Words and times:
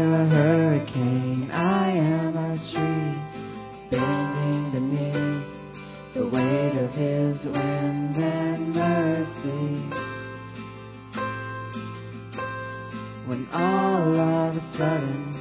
a 0.00 0.26
hurricane. 0.28 1.50
I 1.50 1.90
am 1.90 2.36
a 2.36 2.56
tree 2.70 3.90
bending 3.90 4.70
beneath 4.70 5.46
the 6.14 6.26
weight 6.28 6.76
of 6.78 6.92
His 6.92 7.44
wind 7.44 8.16
and 8.16 8.74
mercy. 8.74 9.82
When 13.26 13.48
all 13.52 14.14
of 14.14 14.56
a 14.56 14.76
sudden 14.76 15.36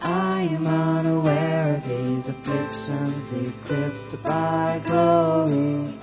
I 0.00 0.42
am 0.42 0.66
unaware 0.66 1.76
of 1.76 1.82
these 1.82 2.26
afflictions 2.28 3.32
eclipsed 3.32 4.22
by 4.22 4.80
glory, 4.86 5.98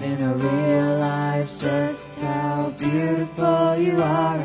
then 0.00 0.22
I 0.22 0.32
realize 0.32 1.60
just 1.60 2.18
how 2.18 2.74
beautiful 2.76 3.76
you 3.76 4.02
are 4.02 4.38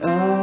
And 0.00 0.37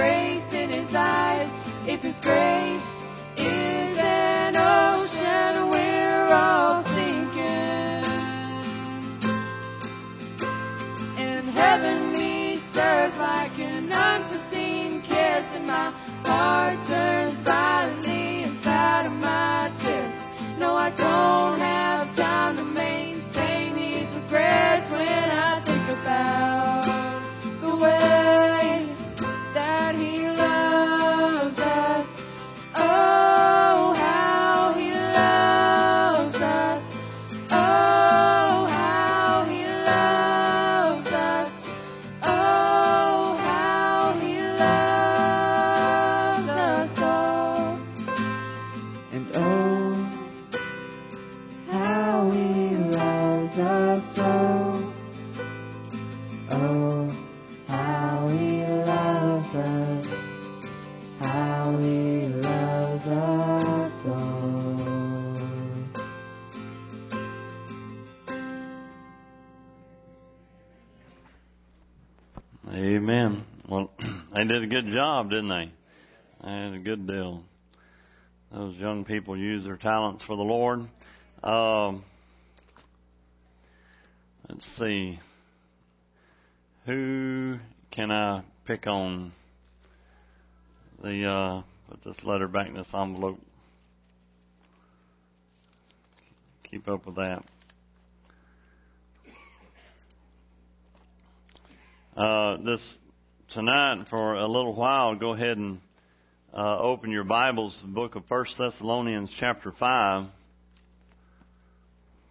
grace 0.00 0.29
did 74.50 74.64
a 74.64 74.66
good 74.66 74.86
job, 74.88 75.30
didn't 75.30 75.48
they? 75.48 75.72
They 76.42 76.50
had 76.50 76.72
a 76.72 76.78
good 76.78 77.06
deal. 77.06 77.44
Those 78.52 78.74
young 78.76 79.04
people 79.04 79.36
use 79.36 79.64
their 79.64 79.76
talents 79.76 80.24
for 80.26 80.36
the 80.36 80.42
Lord. 80.42 80.80
Um, 81.44 82.04
let's 84.48 84.64
see. 84.76 85.20
Who 86.86 87.58
can 87.92 88.10
I 88.10 88.42
pick 88.66 88.88
on? 88.88 89.32
The 91.02 91.26
uh, 91.26 91.62
put 91.88 92.04
this 92.04 92.24
letter 92.24 92.48
back 92.48 92.66
in 92.68 92.74
this 92.74 92.92
envelope. 92.92 93.38
Keep 96.64 96.88
up 96.88 97.06
with 97.06 97.14
that. 97.16 97.44
uh, 102.16 102.56
this 102.64 102.98
tonight 103.52 104.06
for 104.08 104.34
a 104.34 104.46
little 104.46 104.74
while. 104.74 105.16
Go 105.16 105.32
ahead 105.32 105.56
and 105.56 105.80
uh, 106.56 106.78
open 106.78 107.10
your 107.10 107.24
Bibles, 107.24 107.76
the 107.82 107.88
book 107.92 108.14
of 108.14 108.22
First 108.28 108.56
Thessalonians, 108.56 109.34
chapter 109.40 109.72
five. 109.78 110.26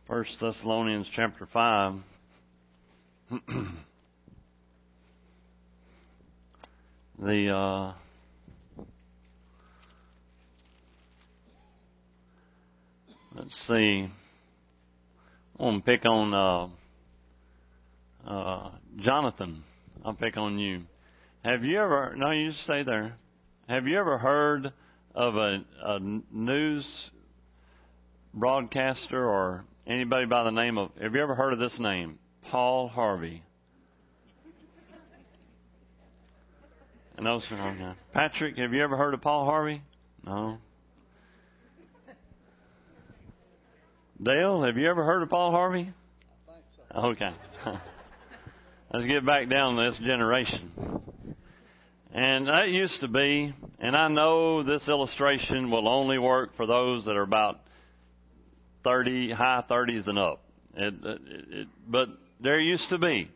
First 0.08 0.38
Thessalonians, 0.40 1.10
chapter 1.14 1.46
five. 1.52 1.96
the 7.20 7.50
uh, 7.50 7.94
let's 13.36 13.68
see. 13.68 14.10
I 15.60 15.64
want 15.64 15.84
to 15.86 15.92
pick 15.92 16.06
on 16.06 16.34
uh, 16.34 16.70
uh, 18.26 18.72
Jonathan. 19.00 19.64
I'll 20.06 20.14
pick 20.14 20.38
on 20.38 20.58
you. 20.58 20.84
Have 21.50 21.64
you 21.64 21.82
ever? 21.82 22.14
No, 22.16 22.30
you 22.30 22.52
stay 22.52 22.84
there. 22.84 23.16
Have 23.68 23.88
you 23.88 23.98
ever 23.98 24.20
heard 24.20 24.72
of 25.16 25.36
a, 25.36 25.66
a 25.84 26.00
news 26.32 27.10
broadcaster 28.36 29.28
or 29.28 29.66
anybody 29.88 30.28
by 30.28 30.44
the 30.44 30.52
name 30.52 30.78
of? 30.78 30.92
Have 31.02 31.16
you 31.16 31.24
ever 31.24 31.34
heard 31.34 31.54
of 31.54 31.58
this 31.58 31.80
name, 31.80 32.20
Paul 32.52 32.88
Harvey? 32.88 33.42
No, 37.20 37.40
sir. 37.40 37.56
Okay. 37.56 37.98
Patrick, 38.14 38.58
have 38.58 38.72
you 38.72 38.84
ever 38.84 38.96
heard 38.96 39.16
of 39.16 39.22
Paul 39.22 39.46
Harvey? 39.46 39.82
No. 40.24 40.60
Dale, 44.22 44.62
have 44.62 44.78
you 44.78 44.88
ever 44.88 45.04
heard 45.04 45.24
of 45.24 45.30
Paul 45.30 45.50
Harvey? 45.50 45.92
Okay. 46.96 47.32
Let's 48.94 49.08
get 49.08 49.26
back 49.26 49.50
down 49.50 49.78
to 49.78 49.90
this 49.90 50.00
generation. 50.00 50.99
And 52.22 52.50
that 52.50 52.68
used 52.68 53.00
to 53.00 53.08
be, 53.08 53.56
and 53.80 53.96
I 53.96 54.10
know 54.10 54.62
this 54.62 54.90
illustration 54.90 55.72
will 55.72 55.88
only 55.88 56.18
work 56.18 56.54
for 56.58 56.66
those 56.66 57.06
that 57.06 57.16
are 57.16 57.22
about 57.22 57.62
30, 58.84 59.32
high 59.32 59.64
30s 59.72 60.06
and 60.06 60.20
up. 60.20 60.44
It, 60.76 60.96
it, 61.02 61.22
it, 61.50 61.68
but 61.88 62.10
there 62.42 62.60
used 62.60 62.90
to 62.90 62.98
be 62.98 63.32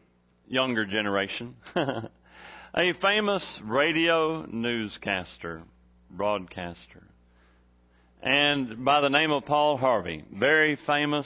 younger 0.50 0.85
generation. 0.85 1.56
a 1.75 2.94
famous 3.01 3.62
radio 3.63 4.45
newscaster, 4.51 5.62
broadcaster, 6.12 7.03
and 8.21 8.83
by 8.83 9.00
the 9.00 9.09
name 9.09 9.31
of 9.31 9.45
Paul 9.45 9.77
Harvey, 9.77 10.25
very 10.29 10.77
famous, 10.86 11.25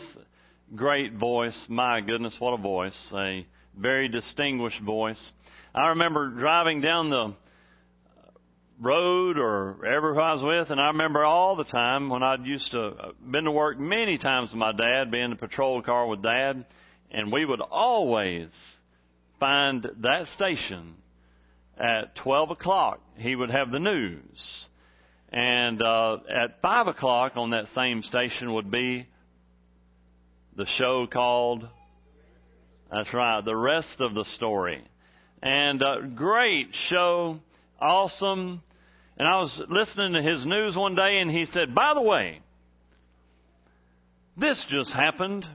great 0.75 1.13
voice. 1.13 1.65
My 1.67 2.01
goodness, 2.01 2.35
what 2.37 2.53
a 2.53 2.61
voice! 2.61 3.11
A 3.15 3.47
very 3.75 4.09
distinguished 4.09 4.83
voice. 4.83 5.31
I 5.73 5.87
remember 5.87 6.29
driving 6.29 6.81
down 6.81 7.09
the 7.09 7.33
road 8.79 9.37
or 9.37 9.73
wherever 9.73 10.19
I 10.19 10.33
was 10.33 10.43
with, 10.43 10.69
and 10.69 10.79
I 10.79 10.87
remember 10.87 11.23
all 11.23 11.55
the 11.55 11.63
time 11.63 12.09
when 12.09 12.21
I'd 12.21 12.45
used 12.45 12.71
to 12.71 12.79
uh, 12.79 13.11
been 13.19 13.45
to 13.45 13.51
work 13.51 13.79
many 13.79 14.17
times 14.17 14.51
with 14.51 14.59
my 14.59 14.71
dad, 14.71 15.09
being 15.09 15.25
in 15.25 15.29
the 15.31 15.35
patrol 15.35 15.81
car 15.81 16.07
with 16.07 16.21
dad, 16.21 16.65
and 17.11 17.31
we 17.31 17.43
would 17.43 17.61
always 17.61 18.49
find 19.39 19.87
that 20.01 20.27
station 20.35 20.95
at 21.77 22.15
twelve 22.15 22.51
o'clock. 22.51 23.01
He 23.17 23.35
would 23.35 23.49
have 23.49 23.71
the 23.71 23.79
news, 23.79 24.67
and 25.29 25.81
uh, 25.81 26.17
at 26.29 26.61
five 26.61 26.87
o'clock 26.87 27.33
on 27.35 27.51
that 27.51 27.65
same 27.73 28.03
station 28.03 28.53
would 28.53 28.69
be 28.69 29.07
the 30.55 30.65
show 30.65 31.07
called. 31.07 31.67
That's 32.91 33.13
right, 33.13 33.43
the 33.43 33.55
rest 33.55 33.99
of 33.99 34.13
the 34.13 34.23
story, 34.23 34.83
and 35.41 35.81
uh, 35.81 36.01
great 36.15 36.69
show, 36.89 37.39
awesome 37.81 38.61
and 39.17 39.27
I 39.27 39.39
was 39.39 39.61
listening 39.67 40.13
to 40.13 40.21
his 40.21 40.45
news 40.45 40.77
one 40.77 40.95
day 40.95 41.17
and 41.19 41.31
he 41.31 41.47
said, 41.47 41.73
by 41.73 41.93
the 41.95 42.01
way, 42.01 42.41
this 44.37 44.63
just 44.69 44.93
happened. 44.93 45.45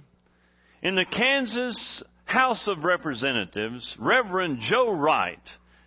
In 0.83 0.97
the 0.97 1.05
Kansas 1.05 2.03
House 2.25 2.67
of 2.67 2.83
Representatives, 2.83 3.97
Reverend 4.01 4.59
Joe 4.61 4.91
Wright 4.91 5.39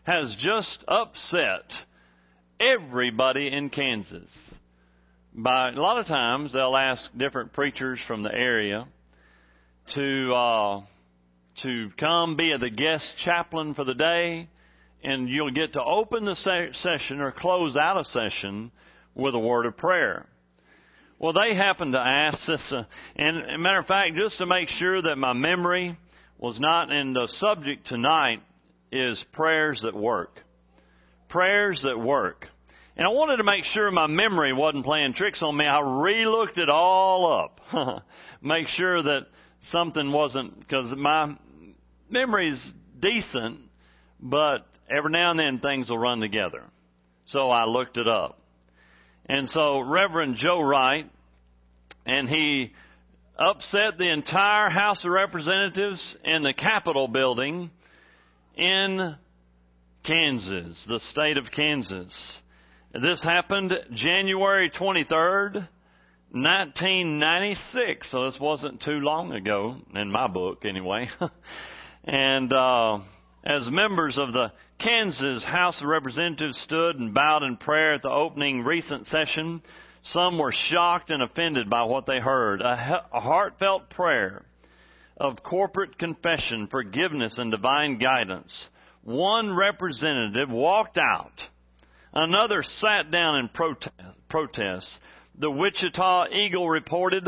has 0.04 0.34
just 0.40 0.86
upset 0.88 1.70
everybody 2.62 3.50
in 3.52 3.70
Kansas. 3.70 4.30
By 5.34 5.72
a 5.72 5.74
lot 5.74 6.00
of 6.00 6.06
times 6.06 6.54
they'll 6.54 6.78
ask 6.78 7.12
different 7.18 7.52
preachers 7.52 8.00
from 8.08 8.24
the 8.24 8.34
area 8.34 8.88
to 9.96 10.34
uh, 10.34 10.82
to 11.64 11.90
come 12.00 12.38
be 12.38 12.56
the 12.58 12.70
guest 12.70 13.16
chaplain 13.18 13.74
for 13.74 13.84
the 13.84 13.94
day 13.94 14.48
and 15.06 15.30
you'll 15.30 15.52
get 15.52 15.74
to 15.74 15.84
open 15.84 16.26
the 16.26 16.36
se- 16.36 16.72
session 16.74 17.22
or 17.22 17.32
close 17.32 17.78
out 17.78 18.00
a 18.00 18.04
session 18.06 18.72
with 19.14 19.36
a 19.36 19.40
word 19.40 19.68
of 19.68 19.78
prayer. 19.78 20.26
Well, 21.20 21.32
they 21.32 21.56
happened 21.56 21.94
to 21.94 22.00
ask 22.00 22.46
this, 22.46 22.72
uh, 22.72 22.84
and 23.16 23.38
a 23.52 23.58
matter 23.58 23.80
of 23.80 23.86
fact, 23.86 24.16
just 24.16 24.40
to 24.40 24.46
make 24.46 24.70
sure 24.72 25.02
that 25.04 25.16
my 25.16 25.34
memory 25.34 25.96
was 26.40 26.60
not 26.60 26.92
in 26.92 27.14
the 27.14 27.28
subject 27.28 27.88
tonight 27.88 28.42
is 28.92 29.24
prayers 29.32 29.82
that 29.84 29.96
work. 29.96 30.40
Prayers 31.30 31.84
that 31.84 32.00
work. 32.00 32.48
And 32.98 33.06
I 33.08 33.12
wanted 33.12 33.38
to 33.38 33.44
make 33.44 33.64
sure 33.64 33.92
my 33.92 34.08
memory 34.08 34.54
wasn't 34.54 34.86
playing 34.86 35.14
tricks 35.14 35.44
on 35.44 35.56
me. 35.56 35.66
I 35.66 35.82
re-looked 35.82 36.58
it 36.58 36.70
all 36.70 37.32
up. 37.32 38.04
make 38.42 38.68
sure 38.68 39.04
that 39.04 39.28
something 39.70 40.12
wasn't, 40.12 40.60
because 40.60 40.92
my 40.96 41.36
memory's 42.10 42.72
decent, 43.00 43.60
but 44.20 44.66
every 44.90 45.12
now 45.12 45.32
and 45.32 45.40
then 45.40 45.60
things 45.60 45.90
will 45.90 45.98
run 45.98 46.20
together. 46.20 46.64
So 47.28 47.50
I 47.50 47.66
looked 47.66 47.98
it 47.98 48.08
up. 48.08 48.40
And 49.28 49.50
so 49.50 49.80
Reverend 49.80 50.36
Joe 50.36 50.62
Wright, 50.62 51.10
and 52.06 52.30
he 52.30 52.74
upset 53.38 53.98
the 53.98 54.12
entire 54.12 54.70
House 54.70 55.04
of 55.04 55.12
Representatives 55.12 56.16
in 56.24 56.44
the 56.44 56.54
Capitol 56.54 57.08
building 57.08 57.72
in 58.56 59.16
Kansas, 60.04 60.86
the 60.88 61.00
state 61.00 61.38
of 61.38 61.50
Kansas. 61.52 62.42
This 62.94 63.22
happened 63.24 63.74
January 63.94 64.70
23rd, 64.70 65.68
1996, 66.32 68.12
so 68.12 68.26
this 68.26 68.40
wasn't 68.40 68.82
too 68.82 69.00
long 69.00 69.32
ago, 69.32 69.78
in 69.96 70.12
my 70.12 70.28
book 70.28 70.64
anyway. 70.64 71.10
and, 72.04 72.54
uh, 72.54 73.00
as 73.44 73.70
members 73.70 74.18
of 74.18 74.34
the 74.34 74.52
Kansas 74.80 75.44
House 75.44 75.82
of 75.82 75.88
Representatives 75.88 76.58
stood 76.60 76.98
and 76.98 77.14
bowed 77.14 77.44
in 77.44 77.58
prayer 77.58 77.94
at 77.94 78.02
the 78.02 78.10
opening 78.10 78.64
recent 78.64 79.08
session, 79.08 79.62
some 80.04 80.38
were 80.38 80.52
shocked 80.52 81.10
and 81.10 81.24
offended 81.24 81.70
by 81.70 81.84
what 81.84 82.06
they 82.06 82.20
heard. 82.20 82.62
A, 82.62 83.06
a 83.12 83.20
heartfelt 83.20 83.90
prayer 83.90 84.44
of 85.18 85.42
corporate 85.42 85.98
confession, 85.98 86.68
forgiveness, 86.68 87.38
and 87.38 87.50
divine 87.50 87.98
guidance. 87.98 88.70
One 89.04 89.56
representative 89.56 90.50
walked 90.50 90.98
out. 90.98 91.42
Another 92.14 92.62
sat 92.64 93.12
down 93.12 93.38
in 93.40 93.50
protest. 93.50 93.94
protest. 94.30 95.00
The 95.38 95.52
Wichita 95.52 96.28
Eagle 96.32 96.70
reported, 96.70 97.28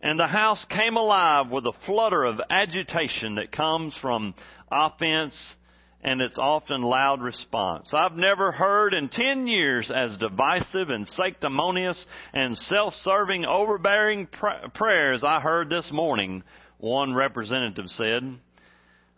and 0.00 0.18
the 0.18 0.26
House 0.26 0.64
came 0.68 0.96
alive 0.96 1.50
with 1.50 1.66
a 1.66 1.72
flutter 1.86 2.24
of 2.24 2.40
agitation 2.50 3.36
that 3.36 3.52
comes 3.52 3.94
from 4.00 4.34
offense 4.70 5.56
and 6.02 6.20
its 6.20 6.38
often 6.38 6.82
loud 6.82 7.20
response. 7.20 7.92
I've 7.92 8.16
never 8.16 8.52
heard 8.52 8.94
in 8.94 9.08
ten 9.08 9.46
years 9.46 9.90
as 9.90 10.16
divisive 10.16 10.90
and 10.90 11.06
sanctimonious 11.08 12.06
and 12.32 12.56
self-serving, 12.56 13.44
overbearing 13.44 14.26
pr- 14.26 14.68
prayers 14.74 15.24
I 15.24 15.40
heard 15.40 15.68
this 15.68 15.90
morning, 15.92 16.44
one 16.78 17.14
representative 17.14 17.88
said. 17.88 18.38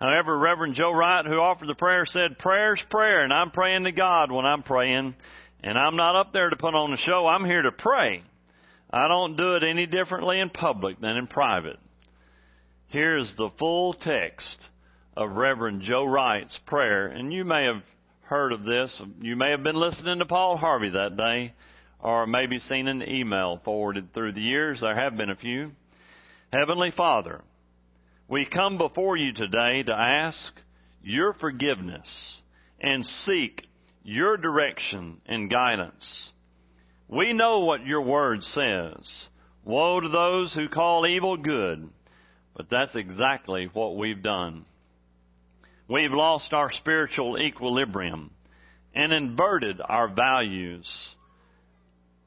However, 0.00 0.38
Reverend 0.38 0.76
Joe 0.76 0.92
Wright, 0.92 1.26
who 1.26 1.34
offered 1.34 1.68
the 1.68 1.74
prayer, 1.74 2.06
said, 2.06 2.38
prayer's 2.38 2.82
prayer, 2.88 3.22
and 3.22 3.32
I'm 3.32 3.50
praying 3.50 3.84
to 3.84 3.92
God 3.92 4.32
when 4.32 4.46
I'm 4.46 4.62
praying, 4.62 5.14
and 5.62 5.78
I'm 5.78 5.96
not 5.96 6.16
up 6.16 6.32
there 6.32 6.48
to 6.48 6.56
put 6.56 6.74
on 6.74 6.94
a 6.94 6.96
show, 6.96 7.26
I'm 7.26 7.44
here 7.44 7.62
to 7.62 7.72
pray. 7.72 8.22
I 8.90 9.08
don't 9.08 9.36
do 9.36 9.56
it 9.56 9.62
any 9.62 9.84
differently 9.84 10.40
in 10.40 10.48
public 10.48 10.98
than 11.00 11.18
in 11.18 11.26
private. 11.26 11.76
Here's 12.88 13.32
the 13.36 13.50
full 13.58 13.92
text 13.92 14.56
of 15.20 15.36
Reverend 15.36 15.82
Joe 15.82 16.04
Wright's 16.04 16.58
prayer. 16.66 17.06
And 17.06 17.32
you 17.32 17.44
may 17.44 17.64
have 17.64 17.82
heard 18.22 18.52
of 18.52 18.64
this. 18.64 19.02
You 19.20 19.36
may 19.36 19.50
have 19.50 19.62
been 19.62 19.76
listening 19.76 20.18
to 20.20 20.26
Paul 20.26 20.56
Harvey 20.56 20.90
that 20.90 21.16
day, 21.16 21.54
or 22.00 22.26
maybe 22.26 22.58
seen 22.58 22.88
an 22.88 23.02
email 23.02 23.60
forwarded 23.64 24.14
through 24.14 24.32
the 24.32 24.40
years. 24.40 24.80
There 24.80 24.94
have 24.94 25.16
been 25.16 25.30
a 25.30 25.36
few. 25.36 25.72
Heavenly 26.52 26.90
Father, 26.90 27.42
we 28.28 28.44
come 28.44 28.78
before 28.78 29.16
you 29.16 29.32
today 29.32 29.82
to 29.82 29.92
ask 29.92 30.52
your 31.02 31.32
forgiveness 31.34 32.42
and 32.80 33.04
seek 33.04 33.66
your 34.02 34.36
direction 34.36 35.20
and 35.26 35.50
guidance. 35.50 36.32
We 37.08 37.32
know 37.32 37.60
what 37.60 37.84
your 37.84 38.02
word 38.02 38.44
says. 38.44 39.28
Woe 39.64 40.00
to 40.00 40.08
those 40.08 40.54
who 40.54 40.68
call 40.68 41.06
evil 41.06 41.36
good, 41.36 41.90
but 42.56 42.70
that's 42.70 42.94
exactly 42.94 43.68
what 43.72 43.96
we've 43.96 44.22
done. 44.22 44.64
We've 45.90 46.12
lost 46.12 46.52
our 46.52 46.70
spiritual 46.70 47.36
equilibrium 47.36 48.30
and 48.94 49.12
inverted 49.12 49.80
our 49.84 50.06
values. 50.06 51.16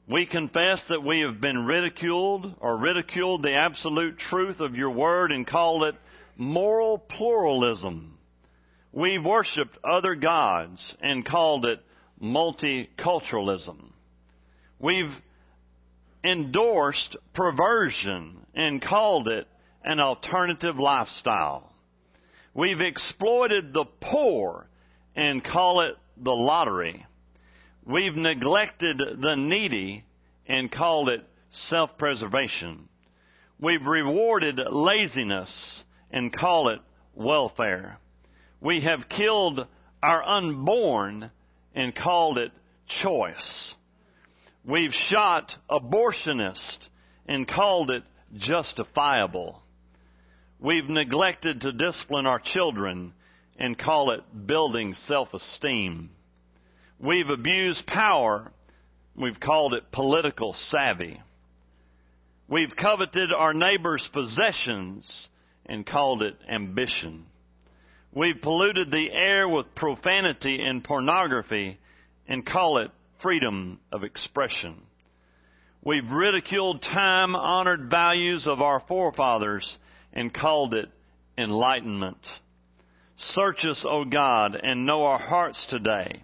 We 0.06 0.26
confess 0.26 0.86
that 0.90 1.02
we 1.02 1.20
have 1.20 1.40
been 1.40 1.64
ridiculed 1.64 2.56
or 2.60 2.76
ridiculed 2.76 3.42
the 3.42 3.54
absolute 3.54 4.18
truth 4.18 4.60
of 4.60 4.74
your 4.74 4.90
word 4.90 5.32
and 5.32 5.46
called 5.46 5.84
it 5.84 5.94
moral 6.36 6.98
pluralism. 6.98 8.18
We've 8.92 9.24
worshiped 9.24 9.78
other 9.82 10.14
gods 10.14 10.94
and 11.00 11.24
called 11.24 11.64
it 11.64 11.80
multiculturalism. 12.22 13.92
We've 14.78 15.14
endorsed 16.22 17.16
perversion 17.32 18.44
and 18.54 18.82
called 18.82 19.26
it 19.28 19.48
an 19.82 20.00
alternative 20.00 20.78
lifestyle. 20.78 21.73
We've 22.54 22.80
exploited 22.80 23.72
the 23.72 23.84
poor 24.00 24.68
and 25.16 25.44
call 25.44 25.80
it 25.80 25.96
the 26.16 26.30
lottery. 26.30 27.04
We've 27.84 28.14
neglected 28.14 29.02
the 29.20 29.34
needy 29.34 30.04
and 30.46 30.70
called 30.70 31.08
it 31.08 31.26
self-preservation. 31.50 32.88
We've 33.58 33.84
rewarded 33.84 34.60
laziness 34.70 35.82
and 36.10 36.32
call 36.32 36.68
it 36.68 36.80
welfare. 37.14 37.98
We 38.60 38.82
have 38.82 39.08
killed 39.08 39.66
our 40.02 40.22
unborn 40.22 41.30
and 41.74 41.94
called 41.94 42.38
it 42.38 42.52
choice. 42.86 43.74
We've 44.64 44.94
shot 44.94 45.56
abortionists 45.68 46.78
and 47.26 47.48
called 47.48 47.90
it 47.90 48.04
justifiable. 48.36 49.63
We've 50.64 50.88
neglected 50.88 51.60
to 51.60 51.72
discipline 51.72 52.24
our 52.24 52.38
children 52.38 53.12
and 53.58 53.78
call 53.78 54.12
it 54.12 54.46
building 54.46 54.94
self-esteem. 55.06 56.08
We've 56.98 57.28
abused 57.28 57.86
power. 57.86 58.50
We've 59.14 59.38
called 59.38 59.74
it 59.74 59.92
political 59.92 60.54
savvy. 60.54 61.20
We've 62.48 62.74
coveted 62.74 63.28
our 63.30 63.52
neighbor's 63.52 64.08
possessions 64.10 65.28
and 65.66 65.84
called 65.84 66.22
it 66.22 66.38
ambition. 66.50 67.26
We've 68.14 68.40
polluted 68.40 68.90
the 68.90 69.12
air 69.12 69.46
with 69.46 69.74
profanity 69.74 70.60
and 70.64 70.82
pornography 70.82 71.78
and 72.26 72.46
call 72.46 72.78
it 72.78 72.90
freedom 73.20 73.80
of 73.92 74.02
expression. 74.02 74.80
We've 75.82 76.10
ridiculed 76.10 76.80
time 76.80 77.36
honored 77.36 77.90
values 77.90 78.46
of 78.46 78.62
our 78.62 78.80
forefathers 78.88 79.78
and 80.14 80.32
called 80.32 80.72
it 80.72 80.88
enlightenment. 81.36 82.18
Search 83.16 83.64
us, 83.64 83.84
O 83.88 84.04
God, 84.04 84.58
and 84.60 84.86
know 84.86 85.04
our 85.04 85.18
hearts 85.18 85.66
today, 85.66 86.22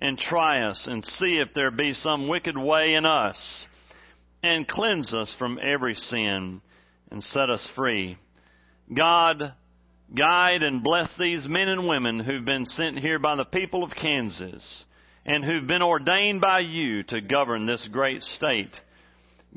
and 0.00 0.16
try 0.16 0.68
us 0.68 0.86
and 0.86 1.04
see 1.04 1.38
if 1.38 1.52
there 1.54 1.70
be 1.70 1.92
some 1.94 2.28
wicked 2.28 2.56
way 2.56 2.94
in 2.94 3.04
us, 3.04 3.66
and 4.42 4.68
cleanse 4.68 5.12
us 5.12 5.34
from 5.38 5.58
every 5.62 5.94
sin 5.94 6.62
and 7.10 7.22
set 7.22 7.50
us 7.50 7.68
free. 7.74 8.16
God, 8.94 9.54
guide 10.14 10.62
and 10.62 10.82
bless 10.82 11.14
these 11.18 11.46
men 11.46 11.68
and 11.68 11.86
women 11.86 12.20
who've 12.20 12.44
been 12.44 12.64
sent 12.64 12.98
here 12.98 13.18
by 13.18 13.36
the 13.36 13.44
people 13.44 13.84
of 13.84 13.94
Kansas 13.94 14.84
and 15.26 15.44
who've 15.44 15.66
been 15.66 15.82
ordained 15.82 16.40
by 16.40 16.60
you 16.60 17.02
to 17.04 17.20
govern 17.20 17.66
this 17.66 17.86
great 17.92 18.22
state. 18.22 18.74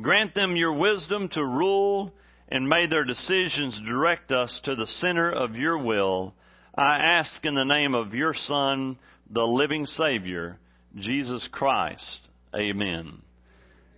Grant 0.01 0.35
them 0.35 0.55
your 0.55 0.73
wisdom 0.73 1.29
to 1.29 1.43
rule 1.43 2.11
and 2.53 2.69
may 2.69 2.85
their 2.85 3.03
decisions 3.03 3.81
direct 3.83 4.31
us 4.31 4.61
to 4.63 4.75
the 4.75 4.85
center 4.85 5.31
of 5.31 5.55
your 5.55 5.75
will. 5.75 6.35
I 6.77 6.97
ask 6.97 7.43
in 7.43 7.55
the 7.55 7.63
name 7.63 7.95
of 7.95 8.13
your 8.13 8.35
Son, 8.35 8.99
the 9.27 9.41
living 9.41 9.87
Savior, 9.87 10.59
Jesus 10.95 11.49
Christ. 11.51 12.21
Amen. 12.55 13.23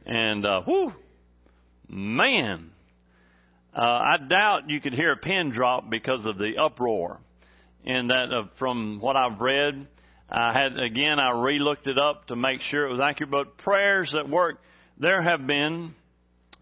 And, 0.06 0.46
uh, 0.46 0.62
man, 1.90 2.72
uh, 3.76 3.82
I 3.82 4.18
doubt 4.26 4.70
you 4.70 4.80
could 4.80 4.94
hear 4.94 5.12
a 5.12 5.18
pin 5.18 5.52
drop 5.52 5.90
because 5.90 6.26
of 6.26 6.38
the 6.38 6.54
uproar. 6.58 7.20
And 7.86 8.10
that, 8.10 8.32
uh, 8.32 8.44
from 8.58 9.02
what 9.02 9.18
I've 9.18 9.42
read, 9.42 9.86
I 10.30 10.54
had 10.54 10.80
again 10.80 11.20
I 11.20 11.32
re-looked 11.32 11.88
it 11.88 11.98
up 11.98 12.28
to 12.28 12.38
make 12.38 12.62
sure 12.62 12.88
it 12.88 12.92
was 12.92 13.02
accurate. 13.02 13.32
But 13.32 13.58
prayers 13.58 14.14
that 14.14 14.30
work, 14.30 14.62
there 14.98 15.22
have 15.22 15.46
been, 15.46 15.94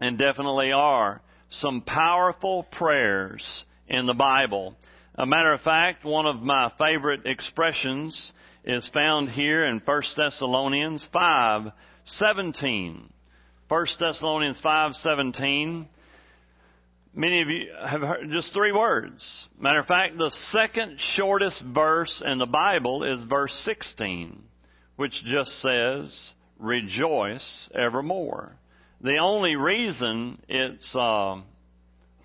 and 0.00 0.18
definitely 0.18 0.72
are, 0.72 1.22
some 1.60 1.82
powerful 1.82 2.64
prayers 2.64 3.64
in 3.88 4.06
the 4.06 4.14
Bible. 4.14 4.74
A 5.16 5.26
matter 5.26 5.52
of 5.52 5.60
fact, 5.60 6.04
one 6.04 6.26
of 6.26 6.42
my 6.42 6.72
favorite 6.78 7.26
expressions 7.26 8.32
is 8.64 8.88
found 8.92 9.30
here 9.30 9.64
in 9.66 9.80
1 9.80 10.02
Thessalonians 10.16 11.08
5:17. 11.12 13.10
1 13.68 13.86
Thessalonians 13.98 14.60
5:17 14.60 15.88
Many 17.16 17.42
of 17.42 17.48
you 17.48 17.68
have 17.80 18.00
heard 18.00 18.28
just 18.32 18.52
three 18.52 18.72
words. 18.72 19.48
Matter 19.56 19.78
of 19.78 19.86
fact, 19.86 20.18
the 20.18 20.32
second 20.50 20.98
shortest 20.98 21.62
verse 21.62 22.20
in 22.24 22.38
the 22.38 22.46
Bible 22.46 23.04
is 23.04 23.22
verse 23.22 23.54
16, 23.64 24.42
which 24.96 25.24
just 25.24 25.60
says, 25.60 26.34
rejoice 26.58 27.70
evermore. 27.72 28.56
The 29.04 29.18
only 29.18 29.54
reason 29.54 30.42
it's, 30.48 30.92
uh, 30.96 31.36
of 31.36 31.42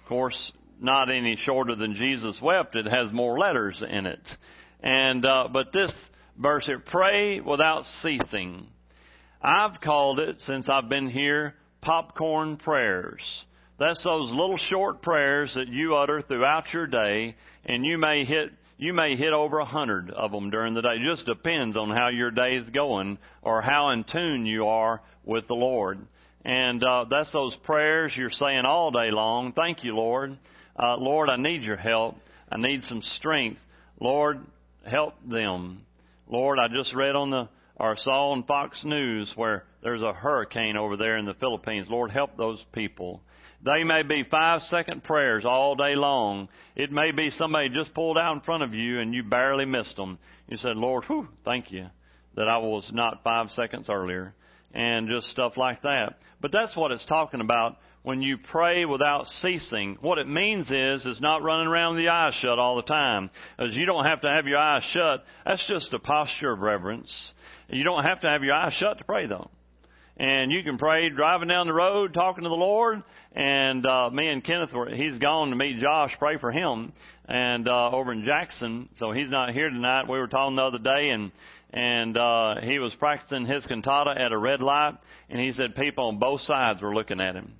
course, 0.07 0.51
not 0.81 1.11
any 1.11 1.35
shorter 1.35 1.75
than 1.75 1.93
Jesus 1.93 2.41
wept, 2.41 2.75
it 2.75 2.87
has 2.87 3.11
more 3.11 3.37
letters 3.37 3.83
in 3.87 4.07
it. 4.07 4.27
And, 4.81 5.23
uh, 5.23 5.49
but 5.53 5.71
this 5.71 5.91
verse 6.35 6.65
here, 6.65 6.79
pray 6.79 7.41
without 7.41 7.83
ceasing. 8.01 8.65
I've 9.41 9.79
called 9.81 10.19
it, 10.19 10.41
since 10.41 10.67
I've 10.67 10.89
been 10.89 11.09
here, 11.09 11.53
popcorn 11.81 12.57
prayers 12.57 13.45
that's 13.79 14.03
those 14.03 14.29
little 14.29 14.57
short 14.57 15.01
prayers 15.01 15.55
that 15.55 15.69
you 15.69 15.95
utter 15.95 16.21
throughout 16.21 16.73
your 16.73 16.85
day, 16.85 17.35
and 17.65 17.85
you 17.85 17.97
may 17.97 18.25
hit 18.25 18.51
you 18.77 18.93
may 18.93 19.15
hit 19.17 19.33
over 19.33 19.59
a 19.59 19.65
hundred 19.65 20.09
of 20.11 20.31
them 20.31 20.51
during 20.51 20.73
the 20.73 20.81
day. 20.81 20.95
It 20.95 21.09
just 21.09 21.25
depends 21.25 21.75
on 21.75 21.89
how 21.89 22.09
your 22.09 22.31
day 22.31 22.55
is 22.55 22.69
going 22.69 23.17
or 23.41 23.61
how 23.61 23.89
in 23.89 24.05
tune 24.05 24.45
you 24.45 24.67
are 24.67 25.01
with 25.25 25.47
the 25.47 25.53
Lord. 25.53 25.99
And 26.45 26.83
uh, 26.83 27.05
that's 27.09 27.31
those 27.31 27.55
prayers 27.63 28.13
you're 28.15 28.29
saying 28.29 28.65
all 28.65 28.91
day 28.91 29.11
long. 29.11 29.53
Thank 29.53 29.83
you, 29.83 29.95
Lord. 29.95 30.37
Uh, 30.77 30.95
Lord, 30.97 31.29
I 31.29 31.35
need 31.35 31.63
your 31.63 31.77
help. 31.77 32.15
I 32.49 32.57
need 32.57 32.83
some 32.85 33.01
strength. 33.01 33.59
Lord, 33.99 34.39
help 34.85 35.15
them. 35.27 35.85
Lord, 36.27 36.59
I 36.59 36.67
just 36.67 36.95
read 36.95 37.15
on 37.15 37.29
the 37.29 37.49
or 37.79 37.95
saw 37.95 38.31
on 38.31 38.43
Fox 38.43 38.83
News 38.83 39.31
where 39.35 39.63
there's 39.81 40.01
a 40.01 40.13
hurricane 40.13 40.75
over 40.75 40.97
there 40.97 41.17
in 41.17 41.25
the 41.25 41.33
Philippines. 41.33 41.87
Lord, 41.89 42.11
help 42.11 42.35
those 42.35 42.63
people. 42.73 43.21
They 43.63 43.83
may 43.83 44.03
be 44.03 44.23
five 44.23 44.61
second 44.63 45.03
prayers 45.03 45.45
all 45.45 45.75
day 45.75 45.95
long. 45.95 46.49
It 46.75 46.91
may 46.91 47.11
be 47.11 47.29
somebody 47.29 47.69
just 47.69 47.93
pulled 47.93 48.17
out 48.17 48.35
in 48.35 48.41
front 48.41 48.63
of 48.63 48.73
you 48.73 48.99
and 48.99 49.13
you 49.13 49.23
barely 49.23 49.65
missed 49.65 49.95
them. 49.95 50.19
You 50.47 50.57
said, 50.57 50.75
Lord, 50.75 51.05
whew, 51.05 51.27
thank 51.45 51.71
you 51.71 51.87
that 52.35 52.47
I 52.47 52.57
was 52.57 52.89
not 52.93 53.23
five 53.23 53.49
seconds 53.51 53.89
earlier. 53.89 54.33
And 54.73 55.07
just 55.07 55.27
stuff 55.29 55.57
like 55.57 55.81
that. 55.81 56.19
But 56.41 56.51
that's 56.51 56.75
what 56.75 56.91
it's 56.91 57.05
talking 57.05 57.41
about 57.41 57.77
when 58.03 58.21
you 58.21 58.37
pray 58.37 58.85
without 58.85 59.27
ceasing. 59.27 59.97
What 59.99 60.19
it 60.19 60.27
means 60.27 60.69
is, 60.69 61.05
is 61.05 61.19
not 61.19 61.43
running 61.43 61.67
around 61.67 61.95
with 61.95 62.03
the 62.03 62.09
eyes 62.09 62.33
shut 62.35 62.59
all 62.59 62.75
the 62.75 62.83
time. 62.83 63.29
As 63.57 63.75
you 63.75 63.85
don't 63.85 64.05
have 64.05 64.21
to 64.21 64.29
have 64.29 64.45
your 64.45 64.59
eyes 64.59 64.83
shut. 64.83 65.23
That's 65.45 65.67
just 65.67 65.93
a 65.93 65.99
posture 65.99 66.51
of 66.51 66.59
reverence. 66.59 67.33
You 67.67 67.83
don't 67.83 68.03
have 68.03 68.21
to 68.21 68.29
have 68.29 68.43
your 68.43 68.53
eyes 68.53 68.73
shut 68.73 68.99
to 68.99 69.03
pray 69.03 69.25
though 69.25 69.49
and 70.19 70.51
you 70.51 70.61
can 70.63 70.77
pray 70.77 71.09
driving 71.09 71.47
down 71.47 71.65
the 71.65 71.73
road 71.73 72.13
talking 72.13 72.43
to 72.43 72.49
the 72.49 72.55
Lord. 72.55 73.01
And 73.31 73.85
uh, 73.85 74.09
me 74.09 74.27
and 74.27 74.43
Kenneth 74.43 74.73
were 74.73 74.89
he's 74.89 75.17
gone 75.17 75.49
to 75.49 75.55
meet 75.55 75.79
Josh, 75.79 76.15
pray 76.19 76.37
for 76.37 76.51
him, 76.51 76.91
and 77.25 77.67
uh, 77.67 77.91
over 77.91 78.11
in 78.11 78.25
Jackson. 78.25 78.89
So 78.97 79.11
he's 79.11 79.29
not 79.29 79.53
here 79.53 79.69
tonight. 79.69 80.09
We 80.09 80.19
were 80.19 80.27
talking 80.27 80.57
the 80.57 80.63
other 80.63 80.79
day, 80.79 81.09
and 81.09 81.31
and 81.71 82.17
uh, 82.17 82.61
he 82.61 82.79
was 82.79 82.95
practicing 82.95 83.45
his 83.45 83.65
cantata 83.65 84.13
at 84.17 84.31
a 84.31 84.37
red 84.37 84.61
light, 84.61 84.95
and 85.29 85.39
he 85.39 85.53
said 85.53 85.75
people 85.75 86.07
on 86.07 86.19
both 86.19 86.41
sides 86.41 86.81
were 86.81 86.93
looking 86.93 87.21
at 87.21 87.35
him. 87.35 87.53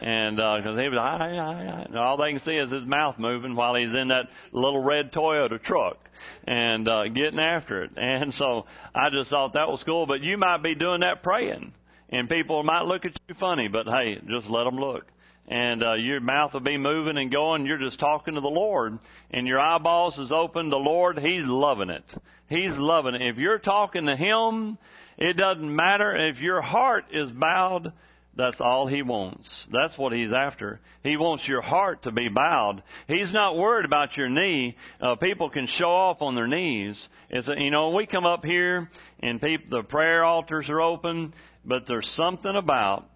And 0.00 0.36
because 0.36 0.76
uh, 0.76 0.80
he 0.80 0.88
was, 0.88 0.98
I, 0.98 1.86
I, 1.94 1.98
all 1.98 2.16
they 2.16 2.32
can 2.32 2.40
see 2.40 2.56
is 2.56 2.72
his 2.72 2.84
mouth 2.84 3.18
moving 3.18 3.54
while 3.54 3.74
he's 3.74 3.94
in 3.94 4.08
that 4.08 4.26
little 4.50 4.82
red 4.82 5.12
Toyota 5.12 5.62
truck 5.62 5.98
and 6.44 6.88
uh, 6.88 7.08
getting 7.08 7.38
after 7.38 7.84
it. 7.84 7.90
And 7.96 8.32
so 8.34 8.66
I 8.94 9.10
just 9.10 9.30
thought 9.30 9.52
that 9.52 9.68
was 9.68 9.82
cool. 9.84 10.06
But 10.06 10.22
you 10.22 10.38
might 10.38 10.62
be 10.62 10.74
doing 10.74 11.00
that 11.00 11.22
praying 11.22 11.72
and 12.12 12.28
people 12.28 12.62
might 12.62 12.84
look 12.84 13.04
at 13.04 13.12
you 13.28 13.34
funny, 13.34 13.68
but 13.68 13.86
hey, 13.86 14.20
just 14.28 14.48
let 14.48 14.64
them 14.64 14.76
look. 14.76 15.04
And 15.48 15.82
uh, 15.82 15.94
your 15.94 16.20
mouth 16.20 16.54
will 16.54 16.60
be 16.60 16.78
moving 16.78 17.18
and 17.18 17.30
going. 17.30 17.66
You're 17.66 17.78
just 17.78 17.98
talking 17.98 18.34
to 18.34 18.40
the 18.40 18.46
Lord, 18.46 18.98
and 19.30 19.46
your 19.46 19.58
eyeballs 19.58 20.18
is 20.18 20.32
open. 20.32 20.70
The 20.70 20.76
Lord, 20.76 21.18
He's 21.18 21.44
loving 21.46 21.90
it. 21.90 22.04
He's 22.48 22.76
loving 22.76 23.14
it. 23.14 23.22
If 23.22 23.36
you're 23.36 23.58
talking 23.58 24.06
to 24.06 24.16
Him, 24.16 24.78
it 25.18 25.36
doesn't 25.36 25.76
matter 25.76 26.28
if 26.28 26.40
your 26.40 26.62
heart 26.62 27.06
is 27.12 27.30
bowed. 27.32 27.92
That's 28.34 28.62
all 28.62 28.86
he 28.86 29.02
wants. 29.02 29.66
That's 29.70 29.98
what 29.98 30.14
he's 30.14 30.32
after. 30.32 30.80
He 31.02 31.18
wants 31.18 31.46
your 31.46 31.60
heart 31.60 32.04
to 32.04 32.12
be 32.12 32.30
bowed. 32.30 32.82
He's 33.06 33.30
not 33.30 33.58
worried 33.58 33.84
about 33.84 34.16
your 34.16 34.30
knee. 34.30 34.74
Uh, 35.02 35.16
people 35.16 35.50
can 35.50 35.66
show 35.66 35.90
off 35.90 36.22
on 36.22 36.34
their 36.34 36.46
knees. 36.46 37.08
It's 37.28 37.46
a, 37.46 37.52
you 37.58 37.70
know 37.70 37.90
we 37.90 38.06
come 38.06 38.24
up 38.24 38.42
here 38.42 38.88
and 39.20 39.38
people 39.38 39.82
the 39.82 39.86
prayer 39.86 40.24
altars 40.24 40.70
are 40.70 40.80
open 40.80 41.34
but 41.64 41.84
there's 41.86 42.08
something 42.16 42.54
about, 42.56 43.08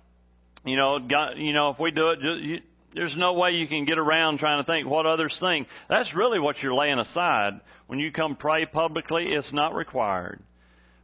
you 0.66 0.76
know, 0.76 0.99
God, 0.99 1.35
you 1.37 1.52
know, 1.52 1.70
if 1.70 1.78
we 1.78 1.90
do 1.90 2.11
it, 2.11 2.20
just, 2.20 2.42
you, 2.42 2.61
there's 2.94 3.16
no 3.16 3.35
way 3.35 3.52
you 3.52 3.68
can 3.68 3.85
get 3.85 3.99
around 3.99 4.38
trying 4.38 4.62
to 4.62 4.66
think 4.66 4.88
what 4.88 5.06
others 5.06 5.37
think. 5.38 5.68
That's 5.88 6.14
really 6.14 6.40
what 6.40 6.62
you're 6.62 6.75
laying 6.75 6.99
aside. 6.99 7.61
When 7.87 7.99
you 7.99 8.11
come 8.11 8.37
pray 8.37 8.66
publicly, 8.66 9.26
it's 9.28 9.52
not 9.52 9.75
required. 9.75 10.40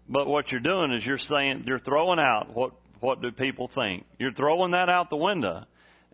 But 0.08 0.26
what 0.26 0.50
you're 0.50 0.60
doing 0.60 0.92
is 0.92 1.06
you're 1.06 1.18
saying, 1.18 1.64
you're 1.66 1.78
throwing 1.78 2.18
out 2.18 2.54
what, 2.54 2.72
what 3.00 3.22
do 3.22 3.30
people 3.30 3.70
think? 3.72 4.04
You're 4.18 4.32
throwing 4.32 4.72
that 4.72 4.88
out 4.88 5.10
the 5.10 5.16
window. 5.16 5.64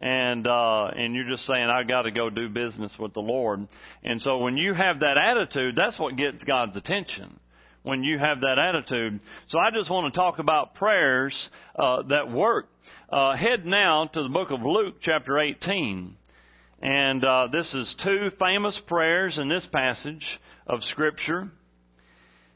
And, 0.01 0.47
uh, 0.47 0.91
and 0.95 1.15
you're 1.15 1.29
just 1.29 1.47
saying, 1.47 1.69
I 1.69 1.83
gotta 1.85 2.11
go 2.11 2.31
do 2.31 2.49
business 2.49 2.93
with 2.99 3.15
the 3.15 3.21
Lord. 3.21 3.67
And 4.05 4.21
so 4.21 4.39
when 4.39 4.57
you 4.57 4.75
have 4.75 5.01
that 5.01 5.17
attitude, 5.17 5.75
that's 5.75 5.99
what 5.99 6.17
gets 6.17 6.45
God's 6.45 6.77
attention 6.77 7.41
when 7.83 8.03
you 8.03 8.19
have 8.19 8.41
that 8.41 8.59
attitude. 8.59 9.21
So 9.49 9.59
I 9.59 9.71
just 9.71 9.91
want 9.91 10.13
to 10.13 10.19
talk 10.19 10.39
about 10.39 10.75
prayers 10.75 11.49
uh, 11.77 12.03
that 12.05 12.31
work. 12.31 12.69
Uh, 13.09 13.37
head 13.37 13.67
now 13.67 14.07
to 14.07 14.23
the 14.23 14.29
book 14.29 14.51
of 14.51 14.63
Luke, 14.63 14.97
chapter 15.01 15.39
18. 15.39 16.17
And 16.81 17.25
uh, 17.25 17.49
this 17.51 17.75
is 17.75 17.95
two 18.03 18.31
famous 18.39 18.81
prayers 18.87 19.39
in 19.39 19.49
this 19.49 19.67
passage 19.67 20.41
of 20.67 20.83
Scripture. 20.85 21.49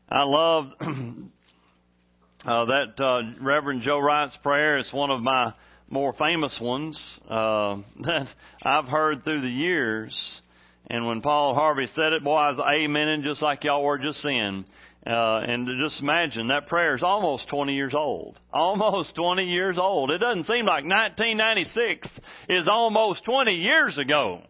I 0.09 0.25
love 0.25 0.67
uh, 0.81 2.65
that 2.67 3.01
uh, 3.01 3.43
Reverend 3.43 3.83
Joe 3.83 3.99
Wright's 3.99 4.37
prayer. 4.39 4.79
It's 4.79 4.93
one 4.93 5.11
of 5.11 5.21
my 5.21 5.55
more 5.89 6.13
famous 6.13 6.59
ones 6.61 7.21
uh, 7.29 7.77
that 8.01 8.29
I've 8.63 8.87
heard 8.87 9.25
through 9.25 9.43
the 9.43 9.49
years. 9.49 10.41
And 10.89 11.07
when 11.07 11.21
Paul 11.21 11.55
Harvey 11.55 11.89
said 11.95 12.13
it, 12.13 12.25
boy, 12.25 12.37
I 12.37 12.51
was 12.51 12.59
amening 12.59 13.23
just 13.23 13.41
like 13.43 13.65
y'all 13.65 13.83
were 13.83 13.99
just 13.99 14.21
saying. 14.21 14.65
Uh, 15.05 15.41
and 15.41 15.69
just 15.83 16.01
imagine 16.01 16.49
that 16.49 16.69
prayer 16.69 16.95
is 16.95 17.03
almost 17.03 17.49
20 17.49 17.75
years 17.75 17.95
old. 17.95 18.39
Almost 18.53 19.17
20 19.17 19.45
years 19.45 19.77
old. 19.77 20.11
It 20.13 20.19
doesn't 20.19 20.45
seem 20.45 20.65
like 20.65 20.85
1996 20.85 22.09
is 22.49 22.69
almost 22.69 23.25
20 23.25 23.53
years 23.53 23.99
ago. 23.99 24.43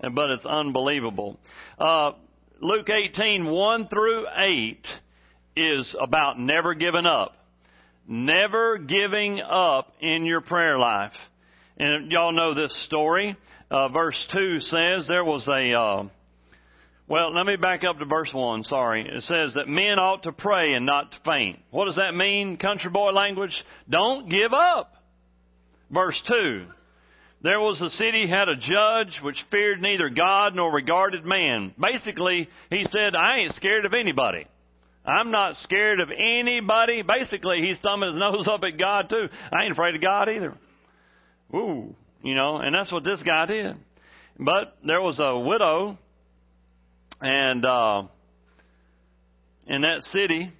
But 0.00 0.30
it's 0.30 0.46
unbelievable. 0.46 1.38
Uh, 1.78 2.12
Luke 2.62 2.88
18, 2.88 3.44
1 3.44 3.88
through 3.88 4.26
8 4.34 4.86
is 5.56 5.94
about 6.00 6.38
never 6.38 6.72
giving 6.72 7.04
up. 7.04 7.36
Never 8.08 8.78
giving 8.78 9.40
up 9.42 9.92
in 10.00 10.24
your 10.24 10.40
prayer 10.40 10.78
life. 10.78 11.12
And 11.76 12.10
y'all 12.10 12.32
know 12.32 12.54
this 12.54 12.84
story. 12.84 13.36
Uh, 13.70 13.88
verse 13.88 14.26
2 14.32 14.60
says 14.60 15.06
there 15.06 15.24
was 15.24 15.46
a, 15.46 15.78
uh, 15.78 16.04
well, 17.10 17.34
let 17.34 17.44
me 17.44 17.56
back 17.56 17.82
up 17.82 17.98
to 17.98 18.04
verse 18.04 18.32
1, 18.32 18.62
sorry. 18.62 19.04
It 19.04 19.24
says 19.24 19.54
that 19.54 19.66
men 19.66 19.98
ought 19.98 20.22
to 20.22 20.32
pray 20.32 20.74
and 20.74 20.86
not 20.86 21.10
to 21.10 21.18
faint. 21.26 21.58
What 21.72 21.86
does 21.86 21.96
that 21.96 22.14
mean, 22.14 22.56
country 22.56 22.88
boy 22.88 23.10
language? 23.10 23.64
Don't 23.88 24.30
give 24.30 24.52
up. 24.56 24.94
Verse 25.90 26.22
2. 26.28 26.66
There 27.42 27.58
was 27.58 27.82
a 27.82 27.90
city 27.90 28.28
had 28.28 28.48
a 28.48 28.54
judge 28.54 29.20
which 29.22 29.44
feared 29.50 29.82
neither 29.82 30.08
God 30.08 30.54
nor 30.54 30.72
regarded 30.72 31.24
man. 31.24 31.74
Basically, 31.76 32.48
he 32.70 32.84
said, 32.90 33.16
I 33.16 33.38
ain't 33.38 33.56
scared 33.56 33.86
of 33.86 33.92
anybody. 33.92 34.46
I'm 35.04 35.32
not 35.32 35.56
scared 35.56 35.98
of 35.98 36.10
anybody. 36.16 37.02
Basically, 37.02 37.60
he's 37.62 37.78
thumbing 37.78 38.10
his 38.10 38.18
nose 38.20 38.46
up 38.46 38.60
at 38.62 38.78
God 38.78 39.08
too. 39.08 39.26
I 39.50 39.64
ain't 39.64 39.72
afraid 39.72 39.96
of 39.96 40.00
God 40.00 40.28
either. 40.28 40.54
Ooh, 41.56 41.92
you 42.22 42.36
know, 42.36 42.58
and 42.58 42.72
that's 42.72 42.92
what 42.92 43.02
this 43.02 43.20
guy 43.24 43.46
did. 43.46 43.76
But 44.38 44.76
there 44.84 45.00
was 45.00 45.18
a 45.18 45.36
widow, 45.36 45.98
and 47.20 47.64
uh, 47.64 48.02
in 49.66 49.82
that 49.82 50.02
city, 50.02 50.52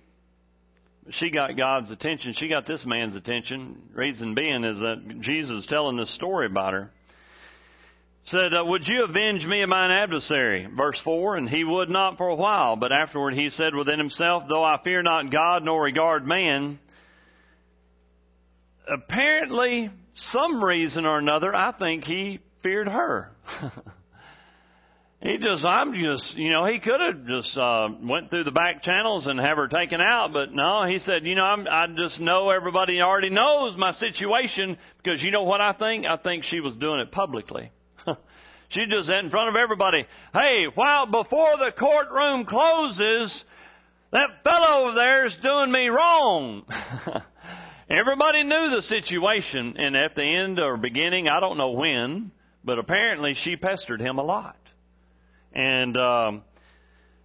she 1.11 1.31
got 1.31 1.57
God's 1.57 1.91
attention. 1.91 2.35
She 2.39 2.49
got 2.49 2.67
this 2.67 2.85
man's 2.85 3.17
attention. 3.17 3.83
Reason 3.93 4.35
being 4.35 4.65
is 4.65 4.79
that 4.79 5.21
Jesus 5.21 5.61
is 5.61 5.67
telling 5.67 5.97
this 5.97 6.15
story 6.15 6.47
about 6.47 6.73
her. 6.73 6.91
Said, 8.27 8.55
uh, 8.55 8.65
Would 8.65 8.87
you 8.87 9.05
avenge 9.05 9.47
me 9.47 9.63
of 9.63 9.69
mine 9.69 9.91
adversary? 9.91 10.69
Verse 10.77 11.01
4, 11.03 11.37
and 11.37 11.49
he 11.49 11.65
would 11.65 11.89
not 11.89 12.19
for 12.19 12.29
a 12.29 12.35
while, 12.35 12.77
but 12.77 12.93
afterward 12.93 13.35
he 13.35 13.51
said 13.51 13.75
within 13.75 13.99
himself, 13.99 14.45
Though 14.49 14.63
I 14.63 14.79
fear 14.85 15.03
not 15.03 15.33
God 15.33 15.65
nor 15.65 15.83
regard 15.83 16.27
man, 16.27 16.79
apparently, 18.87 19.91
some 20.15 20.63
reason 20.63 21.07
or 21.07 21.19
another, 21.19 21.55
I 21.55 21.73
think 21.73 22.05
he 22.05 22.41
feared 22.63 22.89
her. 22.89 23.33
he 25.23 25.37
just, 25.37 25.67
I'm 25.67 25.93
just, 25.93 26.35
you 26.37 26.51
know, 26.51 26.65
he 26.65 26.79
could 26.79 26.99
have 26.99 27.27
just 27.27 27.57
uh, 27.57 27.89
went 28.03 28.31
through 28.31 28.45
the 28.45 28.51
back 28.51 28.83
channels 28.83 29.27
and 29.27 29.39
have 29.39 29.59
her 29.59 29.69
taken 29.69 30.01
out, 30.01 30.33
but 30.33 30.53
no, 30.53 30.85
he 30.87 30.99
said, 30.99 31.27
you 31.27 31.35
know, 31.35 31.45
I'm, 31.45 31.67
I 31.69 31.87
just 31.95 32.21
know 32.21 32.49
everybody 32.49 33.03
already 33.03 33.29
knows 33.29 33.77
my 33.77 33.91
situation 33.93 34.79
because 35.03 35.23
you 35.23 35.31
know 35.31 35.43
what 35.43 35.61
I 35.61 35.75
think? 35.75 36.07
I 36.07 36.17
think 36.17 36.45
she 36.45 36.61
was 36.61 36.75
doing 36.77 37.01
it 37.01 37.13
publicly. 37.13 37.71
she 38.71 38.81
just 38.91 39.11
in 39.11 39.29
front 39.29 39.51
of 39.51 39.57
everybody, 39.57 40.07
hey, 40.33 40.65
while 40.75 41.05
before 41.05 41.59
the 41.59 41.73
courtroom 41.79 42.47
closes, 42.47 43.45
that 44.13 44.43
fellow 44.43 44.87
over 44.87 44.95
there 44.95 45.27
is 45.27 45.37
doing 45.43 45.71
me 45.71 45.89
wrong. 45.89 46.65
Everybody 47.91 48.45
knew 48.45 48.71
the 48.71 48.83
situation, 48.83 49.75
and 49.77 49.97
at 49.97 50.15
the 50.15 50.23
end 50.23 50.61
or 50.61 50.79
beginning, 50.79 51.29
I 51.29 51.41
don't 51.41 51.59
know 51.59 51.73
when, 51.73 52.31
but 52.65 52.79
apparently 52.79 53.35
she 53.35 53.57
pestered 53.57 54.01
him 54.01 54.19
a 54.19 54.23
lot. 54.23 54.57
And 55.53 55.97
um, 55.97 56.43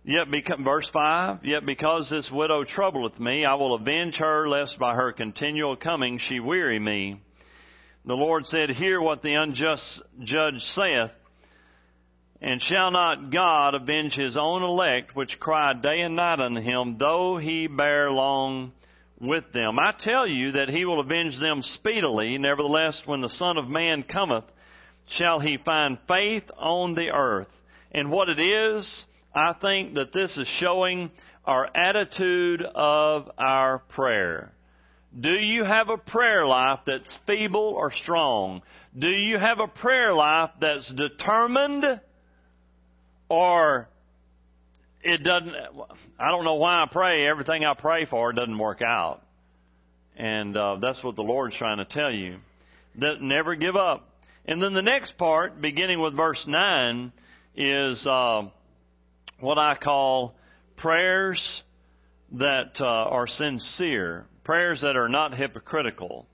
yet, 0.03 0.31
because, 0.31 0.59
verse 0.63 0.89
five, 0.91 1.45
yet 1.45 1.65
because 1.65 2.09
this 2.09 2.29
widow 2.31 2.63
troubleth 2.63 3.19
me, 3.19 3.45
I 3.45 3.55
will 3.55 3.75
avenge 3.75 4.15
her, 4.15 4.47
lest 4.47 4.79
by 4.79 4.95
her 4.95 5.11
continual 5.11 5.75
coming 5.75 6.19
she 6.19 6.39
weary 6.39 6.79
me. 6.79 7.21
The 8.05 8.13
Lord 8.13 8.45
said, 8.45 8.69
Hear 8.69 9.01
what 9.01 9.21
the 9.21 9.33
unjust 9.33 10.01
judge 10.23 10.61
saith. 10.61 11.11
And 12.41 12.61
shall 12.61 12.91
not 12.91 13.31
God 13.31 13.73
avenge 13.73 14.13
his 14.13 14.37
own 14.37 14.61
elect, 14.61 15.15
which 15.15 15.39
cry 15.39 15.73
day 15.73 16.01
and 16.01 16.15
night 16.15 16.39
unto 16.39 16.61
him, 16.61 16.97
though 16.99 17.37
he 17.37 17.65
bear 17.65 18.11
long 18.11 18.73
with 19.19 19.51
them. 19.53 19.79
I 19.79 19.93
tell 20.03 20.27
you 20.27 20.51
that 20.51 20.69
he 20.69 20.85
will 20.85 20.99
avenge 20.99 21.39
them 21.39 21.61
speedily. 21.61 22.37
Nevertheless, 22.37 23.01
when 23.05 23.21
the 23.21 23.29
Son 23.29 23.57
of 23.57 23.67
Man 23.67 24.03
cometh, 24.03 24.43
shall 25.11 25.39
he 25.39 25.57
find 25.63 25.97
faith 26.07 26.43
on 26.57 26.93
the 26.93 27.09
earth. 27.09 27.47
And 27.95 28.11
what 28.11 28.27
it 28.27 28.41
is, 28.41 29.05
I 29.33 29.53
think 29.53 29.93
that 29.93 30.11
this 30.11 30.37
is 30.37 30.49
showing 30.59 31.11
our 31.45 31.65
attitude 31.73 32.61
of 32.61 33.31
our 33.37 33.79
prayer. 33.79 34.51
Do 35.17 35.31
you 35.31 35.63
have 35.63 35.87
a 35.87 35.95
prayer 35.95 36.45
life 36.45 36.79
that's 36.85 37.17
feeble 37.25 37.73
or 37.77 37.93
strong? 37.93 38.63
Do 38.99 39.07
you 39.07 39.37
have 39.37 39.59
a 39.61 39.67
prayer 39.69 40.13
life 40.13 40.49
that's 40.59 40.93
determined 40.93 41.85
or 43.29 43.87
it 45.01 45.23
doesn't, 45.23 45.55
I 46.19 46.31
don't 46.31 46.43
know 46.43 46.55
why 46.55 46.83
I 46.83 46.87
pray. 46.91 47.25
Everything 47.25 47.63
I 47.63 47.75
pray 47.75 48.03
for 48.03 48.33
doesn't 48.33 48.57
work 48.57 48.81
out. 48.81 49.21
And 50.17 50.57
uh, 50.57 50.79
that's 50.81 51.01
what 51.01 51.15
the 51.15 51.21
Lord's 51.21 51.55
trying 51.55 51.77
to 51.77 51.85
tell 51.85 52.11
you. 52.11 52.39
That 52.99 53.21
never 53.21 53.55
give 53.55 53.77
up. 53.77 54.09
And 54.45 54.61
then 54.61 54.73
the 54.73 54.81
next 54.81 55.17
part, 55.17 55.61
beginning 55.61 56.01
with 56.01 56.13
verse 56.13 56.43
9, 56.45 57.13
is 57.55 58.05
uh, 58.05 58.43
what 59.39 59.57
I 59.57 59.75
call 59.75 60.35
prayers 60.77 61.63
that 62.33 62.79
uh, 62.79 62.85
are 62.85 63.27
sincere, 63.27 64.25
prayers 64.43 64.81
that 64.81 64.95
are 64.95 65.09
not 65.09 65.33
hypocritical. 65.33 66.25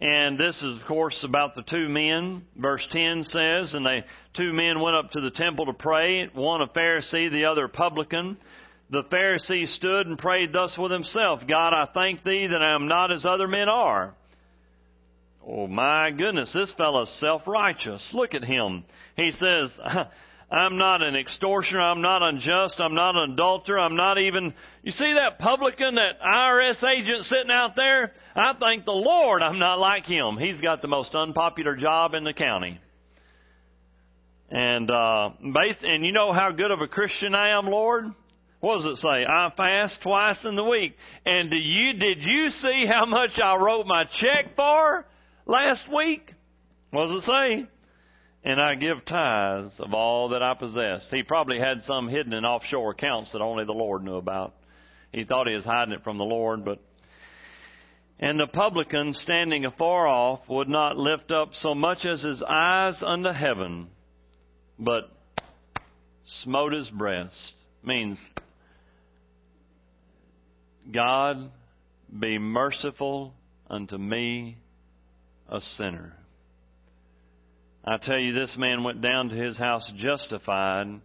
And 0.00 0.36
this 0.36 0.56
is, 0.62 0.80
of 0.80 0.86
course, 0.86 1.22
about 1.22 1.54
the 1.54 1.62
two 1.62 1.88
men. 1.88 2.42
Verse 2.56 2.86
10 2.90 3.22
says, 3.22 3.74
And 3.74 3.86
the 3.86 4.00
two 4.34 4.52
men 4.52 4.80
went 4.80 4.96
up 4.96 5.12
to 5.12 5.20
the 5.20 5.30
temple 5.30 5.66
to 5.66 5.72
pray, 5.72 6.28
one 6.34 6.60
a 6.60 6.66
Pharisee, 6.66 7.30
the 7.30 7.44
other 7.44 7.66
a 7.66 7.68
publican. 7.68 8.36
The 8.90 9.04
Pharisee 9.04 9.68
stood 9.68 10.08
and 10.08 10.18
prayed 10.18 10.52
thus 10.52 10.76
with 10.76 10.90
himself 10.90 11.40
God, 11.48 11.72
I 11.72 11.88
thank 11.94 12.24
thee 12.24 12.48
that 12.48 12.60
I 12.60 12.74
am 12.74 12.88
not 12.88 13.12
as 13.12 13.24
other 13.24 13.46
men 13.46 13.68
are. 13.68 14.14
Oh 15.46 15.66
my 15.66 16.10
goodness, 16.12 16.52
this 16.52 16.72
fellow's 16.74 17.10
self 17.18 17.46
righteous. 17.46 18.12
Look 18.14 18.34
at 18.34 18.44
him. 18.44 18.84
He 19.16 19.32
says, 19.32 19.72
I'm 20.52 20.76
not 20.76 21.02
an 21.02 21.16
extortioner. 21.16 21.80
I'm 21.80 22.02
not 22.02 22.22
unjust. 22.22 22.78
I'm 22.78 22.94
not 22.94 23.16
an 23.16 23.32
adulterer. 23.32 23.80
I'm 23.80 23.96
not 23.96 24.18
even, 24.18 24.52
you 24.82 24.92
see 24.92 25.14
that 25.14 25.38
publican, 25.38 25.94
that 25.94 26.20
IRS 26.20 26.84
agent 26.84 27.24
sitting 27.24 27.50
out 27.50 27.74
there? 27.74 28.12
I 28.36 28.52
thank 28.60 28.84
the 28.84 28.92
Lord 28.92 29.42
I'm 29.42 29.58
not 29.58 29.78
like 29.78 30.04
him. 30.04 30.36
He's 30.36 30.60
got 30.60 30.82
the 30.82 30.88
most 30.88 31.14
unpopular 31.14 31.74
job 31.74 32.14
in 32.14 32.22
the 32.22 32.34
county. 32.34 32.78
And, 34.50 34.90
uh, 34.90 35.30
base, 35.40 35.78
and 35.82 36.04
you 36.04 36.12
know 36.12 36.32
how 36.32 36.52
good 36.52 36.70
of 36.70 36.82
a 36.82 36.88
Christian 36.88 37.34
I 37.34 37.58
am, 37.58 37.66
Lord? 37.66 38.04
What 38.60 38.76
does 38.76 38.86
it 38.86 38.96
say? 38.98 39.24
I 39.26 39.50
fast 39.56 40.02
twice 40.02 40.44
in 40.44 40.54
the 40.54 40.64
week. 40.64 40.94
And 41.24 41.50
do 41.50 41.56
you, 41.56 41.94
did 41.94 42.18
you 42.20 42.50
see 42.50 42.84
how 42.86 43.06
much 43.06 43.40
I 43.42 43.56
wrote 43.56 43.86
my 43.86 44.04
check 44.04 44.54
for 44.54 45.06
last 45.52 45.86
week? 45.92 46.34
What 46.90 47.06
does 47.06 47.22
it 47.22 47.26
say? 47.26 47.68
and 48.44 48.60
I 48.60 48.74
give 48.74 49.04
tithes 49.04 49.72
of 49.78 49.94
all 49.94 50.30
that 50.30 50.42
I 50.42 50.54
possess. 50.54 51.08
He 51.10 51.22
probably 51.22 51.58
had 51.58 51.84
some 51.84 52.08
hidden 52.08 52.32
in 52.32 52.44
offshore 52.44 52.90
accounts 52.90 53.32
that 53.32 53.40
only 53.40 53.64
the 53.64 53.72
Lord 53.72 54.02
knew 54.02 54.16
about. 54.16 54.54
He 55.12 55.24
thought 55.24 55.46
he 55.46 55.54
was 55.54 55.64
hiding 55.64 55.94
it 55.94 56.02
from 56.02 56.18
the 56.18 56.24
Lord, 56.24 56.64
but 56.64 56.78
and 58.18 58.38
the 58.38 58.46
publican 58.46 59.14
standing 59.14 59.64
afar 59.64 60.06
off 60.06 60.40
would 60.48 60.68
not 60.68 60.96
lift 60.96 61.32
up 61.32 61.54
so 61.54 61.74
much 61.74 62.04
as 62.04 62.22
his 62.22 62.42
eyes 62.42 63.02
unto 63.04 63.30
heaven, 63.30 63.88
but 64.78 65.10
smote 66.24 66.72
his 66.72 66.88
breast. 66.88 67.54
Means 67.84 68.16
God 70.92 71.50
be 72.16 72.38
merciful 72.38 73.34
unto 73.68 73.98
me, 73.98 74.58
a 75.52 75.60
sinner. 75.60 76.14
I 77.84 77.98
tell 77.98 78.18
you, 78.18 78.32
this 78.32 78.56
man 78.56 78.82
went 78.82 79.02
down 79.02 79.28
to 79.28 79.36
his 79.36 79.58
house 79.58 79.92
justified 79.96 81.00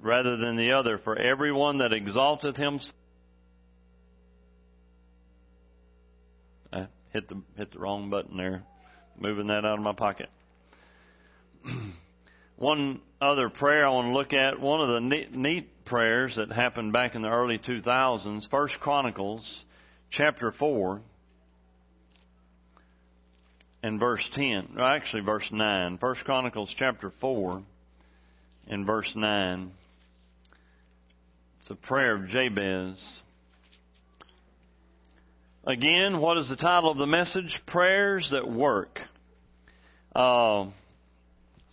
rather 0.00 0.36
than 0.38 0.56
the 0.56 0.72
other. 0.72 0.98
For 0.98 1.16
everyone 1.16 1.78
that 1.78 1.92
exalteth 1.92 2.56
himself. 2.56 2.94
I 6.72 6.86
hit 7.12 7.28
the 7.28 7.42
hit 7.56 7.72
the 7.72 7.78
wrong 7.78 8.10
button 8.10 8.36
there, 8.36 8.62
moving 9.18 9.48
that 9.48 9.66
out 9.66 9.78
of 9.78 9.84
my 9.84 9.92
pocket. 9.92 10.30
one 12.56 13.00
other 13.20 13.50
prayer 13.50 13.86
I 13.86 13.90
want 13.90 14.06
to 14.06 14.12
look 14.12 14.32
at, 14.32 14.60
one 14.60 14.80
of 14.80 14.88
the 14.88 15.00
neat, 15.00 15.34
neat 15.34 15.84
prayers 15.84 16.36
that 16.36 16.50
happened 16.50 16.94
back 16.94 17.14
in 17.14 17.22
the 17.22 17.28
early 17.28 17.58
2000s, 17.58 18.48
First 18.48 18.80
Chronicles 18.80 19.64
chapter 20.10 20.52
4 20.52 21.02
and 23.82 23.98
verse 23.98 24.28
10, 24.34 24.74
or 24.76 24.84
actually 24.84 25.22
verse 25.22 25.48
9. 25.50 25.98
First 25.98 26.24
Chronicles 26.24 26.74
chapter 26.76 27.12
4 27.20 27.62
in 28.68 28.84
verse 28.84 29.12
9. 29.14 29.70
It's 31.60 31.70
a 31.70 31.74
prayer 31.74 32.16
of 32.16 32.28
Jabez. 32.28 33.22
Again, 35.66 36.20
what 36.20 36.38
is 36.38 36.48
the 36.48 36.56
title 36.56 36.90
of 36.90 36.98
the 36.98 37.06
message? 37.06 37.60
Prayers 37.66 38.30
that 38.32 38.50
work. 38.50 38.98
Uh, 40.14 40.66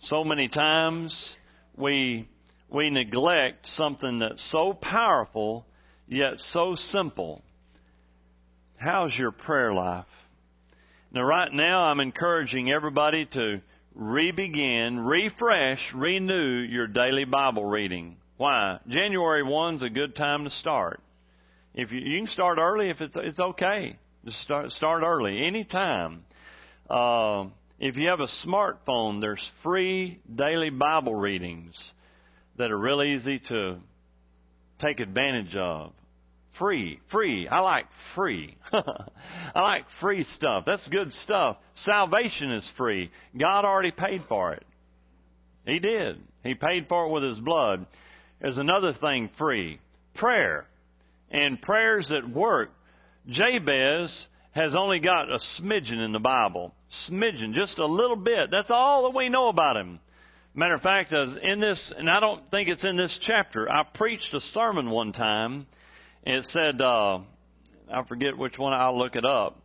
so 0.02 0.24
many 0.24 0.48
times 0.48 1.36
we 1.76 2.28
we 2.70 2.90
neglect 2.90 3.66
something 3.66 4.18
that's 4.18 4.50
so 4.52 4.74
powerful 4.74 5.64
yet 6.06 6.34
so 6.38 6.74
simple. 6.74 7.42
How's 8.78 9.16
your 9.16 9.32
prayer 9.32 9.72
life? 9.72 10.06
Now, 11.10 11.22
right 11.22 11.50
now, 11.50 11.84
I'm 11.84 12.00
encouraging 12.00 12.70
everybody 12.70 13.24
to 13.32 13.62
re-begin, 13.94 15.00
refresh, 15.00 15.80
renew 15.94 16.58
your 16.58 16.86
daily 16.86 17.24
Bible 17.24 17.64
reading. 17.64 18.18
Why? 18.36 18.78
January 18.86 19.42
1's 19.42 19.82
a 19.82 19.88
good 19.88 20.14
time 20.14 20.44
to 20.44 20.50
start. 20.50 21.00
If 21.74 21.92
you, 21.92 22.00
you 22.00 22.18
can 22.18 22.26
start 22.26 22.58
early, 22.58 22.90
if 22.90 23.00
it's 23.00 23.16
it's 23.16 23.40
okay, 23.40 23.96
just 24.24 24.38
start 24.40 24.70
start 24.70 25.02
early, 25.02 25.46
anytime. 25.46 26.24
Uh, 26.90 27.46
if 27.78 27.96
you 27.96 28.08
have 28.08 28.20
a 28.20 28.28
smartphone, 28.46 29.22
there's 29.22 29.50
free 29.62 30.20
daily 30.32 30.70
Bible 30.70 31.14
readings 31.14 31.92
that 32.58 32.70
are 32.70 32.78
real 32.78 33.02
easy 33.02 33.38
to 33.48 33.78
take 34.78 35.00
advantage 35.00 35.56
of. 35.56 35.92
Free, 36.58 37.00
free. 37.10 37.46
I 37.48 37.60
like 37.60 37.86
free. 38.14 38.56
I 38.72 39.60
like 39.60 39.84
free 40.00 40.26
stuff. 40.34 40.64
That's 40.66 40.86
good 40.88 41.12
stuff. 41.12 41.58
Salvation 41.74 42.52
is 42.52 42.70
free. 42.76 43.10
God 43.38 43.64
already 43.64 43.92
paid 43.92 44.24
for 44.28 44.52
it. 44.54 44.64
He 45.64 45.78
did. 45.78 46.20
He 46.42 46.54
paid 46.54 46.88
for 46.88 47.06
it 47.06 47.12
with 47.12 47.22
His 47.22 47.38
blood. 47.38 47.86
There's 48.40 48.58
another 48.58 48.92
thing 48.92 49.30
free. 49.38 49.78
Prayer. 50.14 50.66
And 51.30 51.60
prayers 51.60 52.08
that 52.08 52.28
work. 52.28 52.70
Jabez 53.28 54.26
has 54.52 54.74
only 54.74 54.98
got 54.98 55.30
a 55.30 55.38
smidgen 55.60 56.04
in 56.04 56.12
the 56.12 56.18
Bible. 56.18 56.74
Smidgen, 57.08 57.52
just 57.52 57.78
a 57.78 57.86
little 57.86 58.16
bit. 58.16 58.50
That's 58.50 58.70
all 58.70 59.04
that 59.04 59.16
we 59.16 59.28
know 59.28 59.48
about 59.48 59.76
him. 59.76 60.00
Matter 60.54 60.74
of 60.74 60.80
fact, 60.80 61.12
in 61.12 61.60
this, 61.60 61.92
and 61.96 62.10
I 62.10 62.18
don't 62.18 62.50
think 62.50 62.68
it's 62.68 62.84
in 62.84 62.96
this 62.96 63.16
chapter, 63.22 63.70
I 63.70 63.84
preached 63.84 64.32
a 64.34 64.40
sermon 64.40 64.90
one 64.90 65.12
time 65.12 65.66
it 66.36 66.44
said, 66.44 66.80
uh, 66.80 67.18
I 67.92 68.04
forget 68.06 68.36
which 68.36 68.58
one, 68.58 68.72
I'll 68.72 68.98
look 68.98 69.16
it 69.16 69.24
up. 69.24 69.62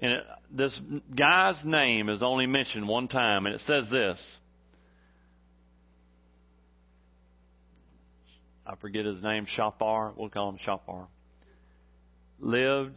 And 0.00 0.12
it, 0.12 0.22
this 0.50 0.80
guy's 1.16 1.62
name 1.64 2.08
is 2.08 2.22
only 2.22 2.46
mentioned 2.46 2.88
one 2.88 3.08
time, 3.08 3.46
and 3.46 3.54
it 3.54 3.60
says 3.60 3.84
this. 3.90 4.38
I 8.66 8.76
forget 8.76 9.04
his 9.04 9.22
name, 9.22 9.46
Shapar. 9.46 10.12
We'll 10.16 10.30
call 10.30 10.48
him 10.50 10.58
Shapar. 10.64 11.06
Lived 12.40 12.96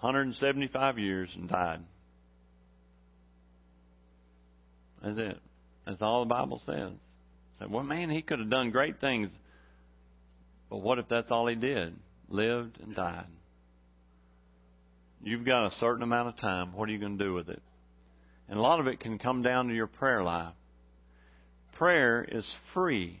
175 0.00 0.98
years 0.98 1.30
and 1.34 1.48
died. 1.48 1.80
That's 5.02 5.18
it. 5.18 5.38
That's 5.86 6.00
all 6.00 6.20
the 6.20 6.28
Bible 6.28 6.62
says. 6.64 6.92
So, 7.58 7.66
well, 7.68 7.82
man, 7.82 8.10
he 8.10 8.22
could 8.22 8.38
have 8.38 8.50
done 8.50 8.70
great 8.70 9.00
things. 9.00 9.30
But 10.70 10.78
what 10.78 10.98
if 10.98 11.08
that's 11.08 11.30
all 11.30 11.48
he 11.48 11.56
did? 11.56 11.96
Lived 12.28 12.78
and 12.80 12.94
died. 12.94 13.26
You've 15.22 15.44
got 15.44 15.66
a 15.66 15.70
certain 15.72 16.02
amount 16.02 16.28
of 16.28 16.36
time. 16.38 16.72
What 16.72 16.88
are 16.88 16.92
you 16.92 16.98
going 16.98 17.18
to 17.18 17.24
do 17.24 17.34
with 17.34 17.48
it? 17.50 17.60
And 18.48 18.58
a 18.58 18.62
lot 18.62 18.80
of 18.80 18.86
it 18.86 19.00
can 19.00 19.18
come 19.18 19.42
down 19.42 19.68
to 19.68 19.74
your 19.74 19.86
prayer 19.86 20.22
life. 20.22 20.54
Prayer 21.72 22.24
is 22.26 22.56
free. 22.72 23.20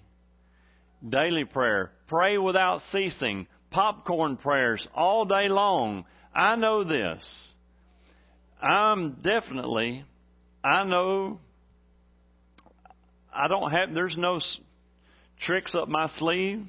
Daily 1.06 1.44
prayer. 1.44 1.92
Pray 2.08 2.38
without 2.38 2.82
ceasing. 2.92 3.46
Popcorn 3.70 4.36
prayers 4.36 4.86
all 4.94 5.24
day 5.24 5.48
long. 5.48 6.04
I 6.34 6.56
know 6.56 6.84
this. 6.84 7.52
I'm 8.62 9.12
definitely, 9.22 10.04
I 10.62 10.84
know, 10.84 11.40
I 13.34 13.48
don't 13.48 13.70
have, 13.70 13.94
there's 13.94 14.16
no 14.16 14.40
tricks 15.40 15.74
up 15.74 15.88
my 15.88 16.08
sleeve. 16.18 16.66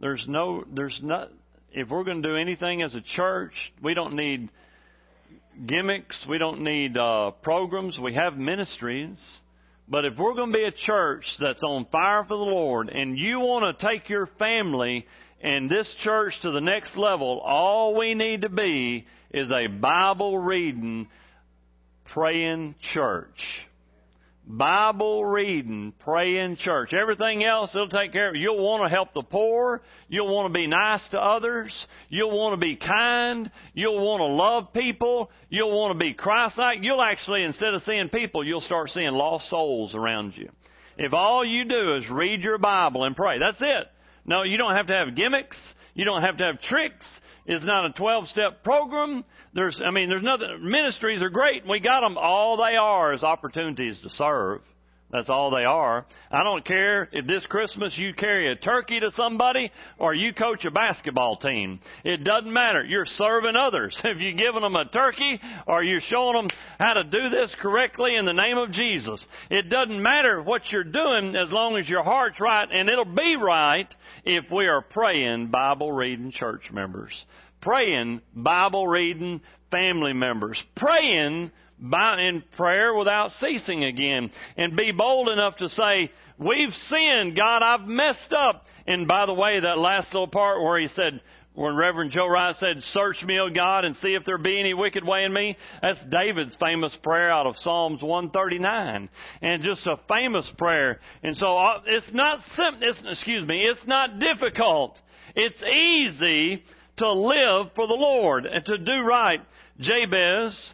There's 0.00 0.26
no, 0.28 0.64
there's 0.72 1.00
not, 1.02 1.30
if 1.72 1.88
we're 1.88 2.04
going 2.04 2.22
to 2.22 2.28
do 2.28 2.36
anything 2.36 2.82
as 2.82 2.94
a 2.94 3.00
church, 3.00 3.72
we 3.82 3.94
don't 3.94 4.14
need 4.14 4.48
gimmicks. 5.66 6.24
We 6.28 6.38
don't 6.38 6.62
need 6.62 6.96
uh, 6.96 7.32
programs. 7.42 7.98
We 7.98 8.14
have 8.14 8.36
ministries. 8.36 9.40
But 9.88 10.04
if 10.04 10.16
we're 10.18 10.34
going 10.34 10.52
to 10.52 10.58
be 10.58 10.64
a 10.64 10.70
church 10.70 11.24
that's 11.40 11.62
on 11.62 11.86
fire 11.86 12.22
for 12.22 12.36
the 12.36 12.42
Lord 12.42 12.90
and 12.90 13.18
you 13.18 13.40
want 13.40 13.78
to 13.78 13.86
take 13.86 14.08
your 14.08 14.26
family 14.38 15.06
and 15.40 15.70
this 15.70 15.92
church 16.02 16.38
to 16.42 16.50
the 16.50 16.60
next 16.60 16.96
level, 16.96 17.40
all 17.40 17.96
we 17.96 18.14
need 18.14 18.42
to 18.42 18.48
be 18.48 19.06
is 19.32 19.50
a 19.50 19.66
Bible 19.66 20.38
reading, 20.38 21.08
praying 22.12 22.74
church. 22.80 23.67
Bible 24.50 25.26
reading, 25.26 25.92
praying 25.98 26.56
church. 26.56 26.94
Everything 26.94 27.44
else, 27.44 27.74
it'll 27.74 27.86
take 27.86 28.14
care 28.14 28.30
of 28.30 28.34
it. 28.34 28.38
You'll 28.38 28.64
want 28.64 28.82
to 28.82 28.88
help 28.88 29.12
the 29.12 29.22
poor. 29.22 29.82
You'll 30.08 30.34
want 30.34 30.50
to 30.50 30.58
be 30.58 30.66
nice 30.66 31.06
to 31.10 31.18
others. 31.18 31.86
You'll 32.08 32.34
want 32.34 32.58
to 32.58 32.66
be 32.66 32.76
kind. 32.76 33.50
You'll 33.74 34.02
want 34.02 34.20
to 34.20 34.26
love 34.26 34.72
people. 34.72 35.30
You'll 35.50 35.78
want 35.78 35.98
to 35.98 36.02
be 36.02 36.14
Christ-like. 36.14 36.78
You'll 36.80 37.02
actually, 37.02 37.42
instead 37.42 37.74
of 37.74 37.82
seeing 37.82 38.08
people, 38.08 38.42
you'll 38.42 38.62
start 38.62 38.88
seeing 38.88 39.10
lost 39.10 39.50
souls 39.50 39.94
around 39.94 40.34
you. 40.34 40.48
If 40.96 41.12
all 41.12 41.44
you 41.44 41.66
do 41.66 41.96
is 41.96 42.08
read 42.08 42.40
your 42.40 42.56
Bible 42.56 43.04
and 43.04 43.14
pray, 43.14 43.38
that's 43.38 43.60
it. 43.60 43.86
No, 44.24 44.44
you 44.44 44.56
don't 44.56 44.74
have 44.74 44.86
to 44.86 44.94
have 44.94 45.14
gimmicks. 45.14 45.58
You 45.92 46.06
don't 46.06 46.22
have 46.22 46.38
to 46.38 46.44
have 46.44 46.62
tricks. 46.62 47.06
It's 47.48 47.64
not 47.64 47.86
a 47.86 47.92
12 47.94 48.28
step 48.28 48.62
program. 48.62 49.24
There's, 49.54 49.80
I 49.84 49.90
mean, 49.90 50.10
there's 50.10 50.22
nothing, 50.22 50.58
ministries 50.60 51.22
are 51.22 51.30
great. 51.30 51.62
and 51.62 51.70
We 51.70 51.80
got 51.80 52.02
them. 52.02 52.18
All 52.18 52.58
they 52.58 52.76
are 52.76 53.14
is 53.14 53.24
opportunities 53.24 53.98
to 54.00 54.10
serve. 54.10 54.60
That's 55.10 55.30
all 55.30 55.50
they 55.50 55.64
are. 55.64 56.04
I 56.30 56.42
don't 56.42 56.66
care 56.66 57.08
if 57.10 57.26
this 57.26 57.46
Christmas 57.46 57.96
you 57.96 58.12
carry 58.12 58.52
a 58.52 58.56
turkey 58.56 59.00
to 59.00 59.10
somebody 59.12 59.70
or 59.98 60.12
you 60.12 60.34
coach 60.34 60.66
a 60.66 60.70
basketball 60.70 61.36
team. 61.36 61.80
It 62.04 62.24
doesn't 62.24 62.52
matter. 62.52 62.84
You're 62.84 63.06
serving 63.06 63.56
others. 63.56 63.98
If 64.04 64.20
you're 64.20 64.32
giving 64.32 64.62
them 64.62 64.76
a 64.76 64.84
turkey 64.86 65.40
or 65.66 65.82
you're 65.82 66.00
showing 66.00 66.34
them 66.34 66.48
how 66.78 66.94
to 66.94 67.04
do 67.04 67.30
this 67.30 67.54
correctly 67.60 68.16
in 68.16 68.24
the 68.26 68.32
name 68.32 68.58
of 68.58 68.70
Jesus. 68.70 69.26
It 69.50 69.70
doesn't 69.70 70.02
matter 70.02 70.42
what 70.42 70.70
you're 70.72 70.84
doing 70.84 71.36
as 71.36 71.50
long 71.50 71.76
as 71.76 71.88
your 71.88 72.02
heart's 72.02 72.40
right 72.40 72.68
and 72.70 72.88
it'll 72.88 73.04
be 73.04 73.36
right 73.36 73.88
if 74.24 74.50
we 74.50 74.66
are 74.66 74.82
praying 74.82 75.48
Bible 75.48 75.92
reading 75.92 76.32
church 76.32 76.70
members. 76.72 77.26
Praying 77.60 78.20
Bible 78.34 78.86
reading 78.86 79.40
family 79.70 80.12
members. 80.12 80.64
Praying 80.76 81.50
by, 81.80 82.22
in 82.22 82.42
prayer 82.56 82.94
without 82.94 83.30
ceasing 83.32 83.84
again 83.84 84.30
and 84.56 84.76
be 84.76 84.92
bold 84.92 85.28
enough 85.28 85.56
to 85.56 85.68
say, 85.68 86.10
we've 86.38 86.74
sinned, 86.74 87.36
God, 87.36 87.62
I've 87.62 87.86
messed 87.86 88.32
up. 88.32 88.64
And 88.86 89.06
by 89.06 89.26
the 89.26 89.34
way, 89.34 89.60
that 89.60 89.78
last 89.78 90.12
little 90.12 90.28
part 90.28 90.62
where 90.62 90.78
he 90.78 90.88
said, 90.88 91.20
when 91.58 91.74
Reverend 91.74 92.12
Joe 92.12 92.28
Wright 92.28 92.54
said, 92.54 92.82
Search 92.84 93.24
me, 93.24 93.38
O 93.40 93.50
God, 93.50 93.84
and 93.84 93.96
see 93.96 94.14
if 94.14 94.24
there 94.24 94.38
be 94.38 94.60
any 94.60 94.74
wicked 94.74 95.04
way 95.04 95.24
in 95.24 95.32
me, 95.32 95.56
that's 95.82 95.98
David's 96.04 96.54
famous 96.54 96.96
prayer 97.02 97.32
out 97.32 97.46
of 97.46 97.56
Psalms 97.56 98.00
139. 98.00 99.08
And 99.42 99.62
just 99.64 99.84
a 99.88 99.98
famous 100.08 100.48
prayer. 100.56 101.00
And 101.24 101.36
so 101.36 101.58
uh, 101.58 101.82
it's 101.86 102.12
not 102.12 102.38
sim- 102.54 102.80
it's, 102.80 103.02
excuse 103.04 103.44
me, 103.44 103.62
it's 103.64 103.84
not 103.88 104.20
difficult. 104.20 104.96
It's 105.34 105.60
easy 105.62 106.62
to 106.98 107.12
live 107.12 107.72
for 107.74 107.88
the 107.88 107.94
Lord 107.94 108.46
and 108.46 108.64
to 108.64 108.78
do 108.78 109.00
right. 109.00 109.40
Jabez 109.80 110.72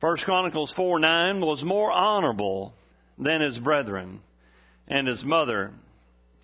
First 0.00 0.24
Chronicles 0.24 0.72
4 0.74 0.98
9 0.98 1.40
was 1.40 1.62
more 1.62 1.92
honorable 1.92 2.72
than 3.18 3.42
his 3.42 3.58
brethren, 3.58 4.22
and 4.88 5.06
his 5.06 5.22
mother 5.24 5.72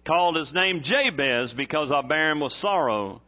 called 0.07 0.37
his 0.37 0.53
name 0.55 0.83
Jabez 0.83 1.53
because 1.55 1.91
I 1.91 2.07
bare 2.07 2.33
him 2.33 2.41
with 2.41 2.53
sorrow. 2.53 3.23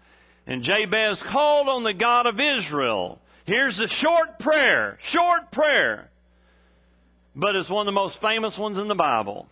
And 0.46 0.62
Jabez 0.62 1.22
called 1.30 1.68
on 1.68 1.84
the 1.84 1.94
God 1.94 2.26
of 2.26 2.38
Israel. 2.40 3.20
Here's 3.44 3.76
the 3.76 3.88
short 3.88 4.38
prayer, 4.38 4.98
short 5.04 5.50
prayer, 5.52 6.10
but 7.34 7.56
it's 7.56 7.70
one 7.70 7.86
of 7.86 7.92
the 7.92 8.00
most 8.00 8.20
famous 8.20 8.58
ones 8.58 8.78
in 8.78 8.88
the 8.88 8.94
Bible. 8.94 9.46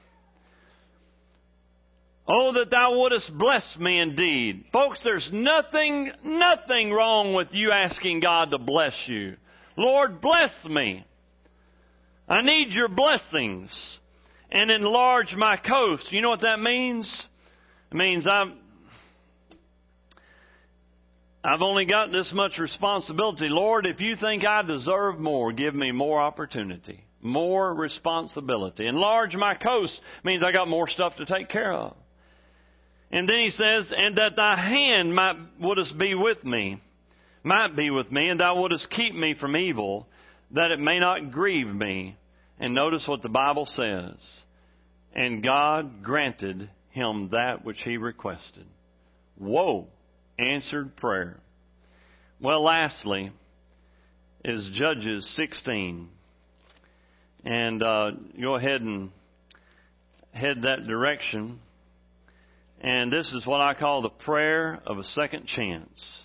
Oh, 2.29 2.53
that 2.53 2.71
thou 2.71 2.97
wouldest 2.97 3.37
bless 3.37 3.77
me 3.79 3.99
indeed. 3.99 4.65
Folks, 4.73 5.01
there's 5.03 5.31
nothing, 5.33 6.13
nothing 6.23 6.93
wrong 6.93 7.35
with 7.35 7.49
you 7.53 7.73
asking 7.73 8.21
God 8.21 8.53
to 8.53 8.59
bless 8.59 8.95
you. 9.09 9.37
Lord, 9.77 10.21
bless 10.21 10.53
me. 10.65 11.05
I 12.29 12.43
need 12.43 12.73
your 12.73 12.89
blessings 12.89 13.99
and 14.53 14.71
enlarge 14.71 15.35
my 15.35 15.57
coast. 15.57 16.13
You 16.13 16.23
know 16.23 16.31
what 16.31 16.43
that 16.43 16.61
means? 16.61 17.27
It 17.91 17.97
means 17.97 18.27
I'm, 18.29 18.59
I've 21.43 21.63
only 21.63 21.87
got 21.87 22.13
this 22.13 22.33
much 22.35 22.59
responsibility. 22.59 23.49
Lord, 23.49 23.87
if 23.87 24.01
you 24.01 24.15
think 24.17 24.45
I 24.45 24.63
deserve 24.63 25.19
more, 25.19 25.53
give 25.53 25.75
me 25.75 25.91
more 25.91 26.21
opportunity. 26.21 27.05
more 27.23 27.75
responsibility. 27.75 28.87
Enlarge 28.87 29.37
my 29.37 29.55
coast 29.55 30.01
means 30.25 30.43
I 30.43 30.53
got 30.53 30.69
more 30.69 30.89
stuff 30.89 31.17
to 31.17 31.27
take 31.27 31.49
care 31.49 31.73
of. 31.73 31.97
And 33.11 33.29
then 33.29 33.39
he 33.39 33.51
says, 33.51 33.93
and 33.95 34.17
that 34.17 34.37
thy 34.37 34.57
hand 34.57 35.15
might 35.15 35.37
wouldest 35.61 35.99
be 35.99 36.15
with 36.15 36.45
me, 36.45 36.81
might 37.43 37.77
be 37.77 37.91
with 37.91 38.11
me, 38.11 38.29
and 38.29 38.39
thou 38.39 38.57
wouldest 38.57 38.89
keep 38.91 39.15
me 39.15 39.35
from 39.35 39.57
evil, 39.57 40.09
that 40.53 40.71
it 40.71 40.79
may 40.79 41.01
not 41.01 41.33
grieve 41.33 41.67
me. 41.67 42.17
And 42.59 42.75
notice 42.75 43.09
what 43.09 43.23
the 43.23 43.29
Bible 43.29 43.67
says. 43.67 44.43
And 45.15 45.43
God 45.43 46.03
granted 46.03 46.71
him 46.91 47.31
that 47.33 47.65
which 47.65 47.79
he 47.83 47.97
requested. 47.97 48.67
Whoa! 49.37 49.89
Answered 50.41 50.97
prayer. 50.97 51.39
Well, 52.41 52.63
lastly, 52.63 53.31
is 54.43 54.71
Judges 54.73 55.29
16. 55.37 56.09
And 57.45 57.83
uh, 57.83 58.13
go 58.41 58.55
ahead 58.55 58.81
and 58.81 59.11
head 60.33 60.63
that 60.63 60.85
direction. 60.87 61.59
And 62.81 63.13
this 63.13 63.35
is 63.35 63.47
what 63.47 63.61
I 63.61 63.75
call 63.75 64.01
the 64.01 64.09
prayer 64.09 64.81
of 64.87 64.97
a 64.97 65.05
second 65.05 65.47
chance. 65.47 66.25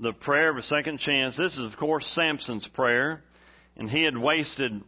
The 0.00 0.12
prayer 0.12 0.50
of 0.50 0.56
a 0.56 0.62
second 0.62 0.98
chance. 0.98 1.36
This 1.36 1.56
is, 1.56 1.64
of 1.64 1.78
course, 1.78 2.10
Samson's 2.16 2.66
prayer. 2.66 3.22
And 3.76 3.88
he 3.88 4.02
had 4.02 4.18
wasted 4.18 4.82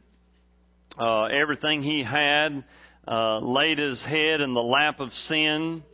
uh, 0.99 1.27
everything 1.27 1.83
he 1.83 2.03
had, 2.03 2.65
uh, 3.07 3.39
laid 3.39 3.79
his 3.79 4.03
head 4.03 4.41
in 4.41 4.55
the 4.55 4.63
lap 4.63 4.99
of 4.99 5.13
sin, 5.13 5.85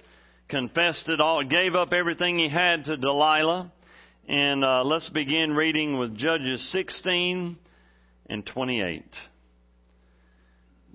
confessed 0.48 1.08
it 1.08 1.20
all, 1.20 1.42
gave 1.44 1.74
up 1.74 1.92
everything 1.92 2.38
he 2.38 2.48
had 2.48 2.84
to 2.84 2.96
Delilah. 2.96 3.72
And 4.28 4.64
uh, 4.64 4.82
let's 4.84 5.08
begin 5.10 5.54
reading 5.54 5.98
with 5.98 6.16
Judges 6.16 6.72
16 6.72 7.56
and 8.28 8.46
28. 8.46 9.04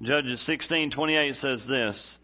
Judges 0.02 0.44
16:28 0.50 1.36
says 1.36 1.68
this, 1.68 2.18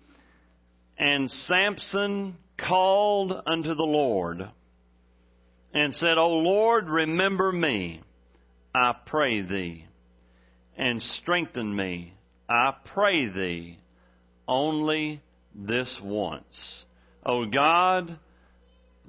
and 0.98 1.30
Samson 1.30 2.38
called 2.58 3.32
unto 3.46 3.76
the 3.76 3.84
Lord 3.84 4.50
and 5.74 5.94
said, 5.94 6.18
O 6.18 6.30
Lord, 6.30 6.90
remember 6.90 7.52
me, 7.52 8.02
I 8.74 8.96
pray 9.06 9.42
thee, 9.42 9.86
and 10.76 11.02
strengthen 11.02 11.76
me, 11.76 12.16
I 12.50 12.74
pray 12.84 13.28
thee, 13.28 13.78
only 14.48 15.22
this 15.54 16.00
once. 16.04 16.86
O 17.28 17.46
God, 17.46 18.18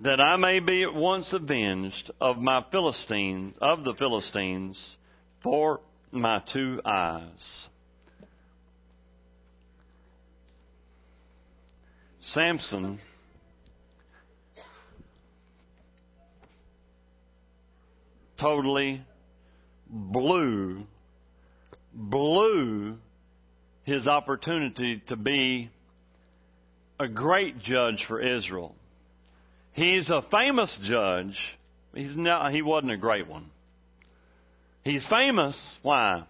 that 0.02 0.20
I 0.20 0.34
may 0.36 0.58
be 0.58 0.82
at 0.82 0.92
once 0.92 1.32
avenged 1.32 2.10
of 2.20 2.38
my 2.38 2.64
Philistines, 2.72 3.54
of 3.62 3.84
the 3.84 3.94
Philistines, 3.94 4.96
for 5.40 5.80
my 6.10 6.42
two 6.52 6.80
eyes. 6.84 7.68
Samson 12.22 12.98
totally 18.36 19.02
blew 19.86 20.86
blew 21.94 22.98
his 23.84 24.06
opportunity 24.06 25.02
to 25.06 25.16
be 25.16 25.70
a 26.98 27.08
great 27.08 27.58
judge 27.60 28.04
for 28.06 28.20
Israel. 28.20 28.74
He's 29.72 30.10
a 30.10 30.22
famous 30.30 30.76
judge. 30.82 31.38
He's 31.94 32.16
not, 32.16 32.52
he 32.52 32.62
wasn't 32.62 32.92
a 32.92 32.96
great 32.96 33.28
one. 33.28 33.50
He's 34.84 35.06
famous. 35.06 35.78
Why? 35.82 36.24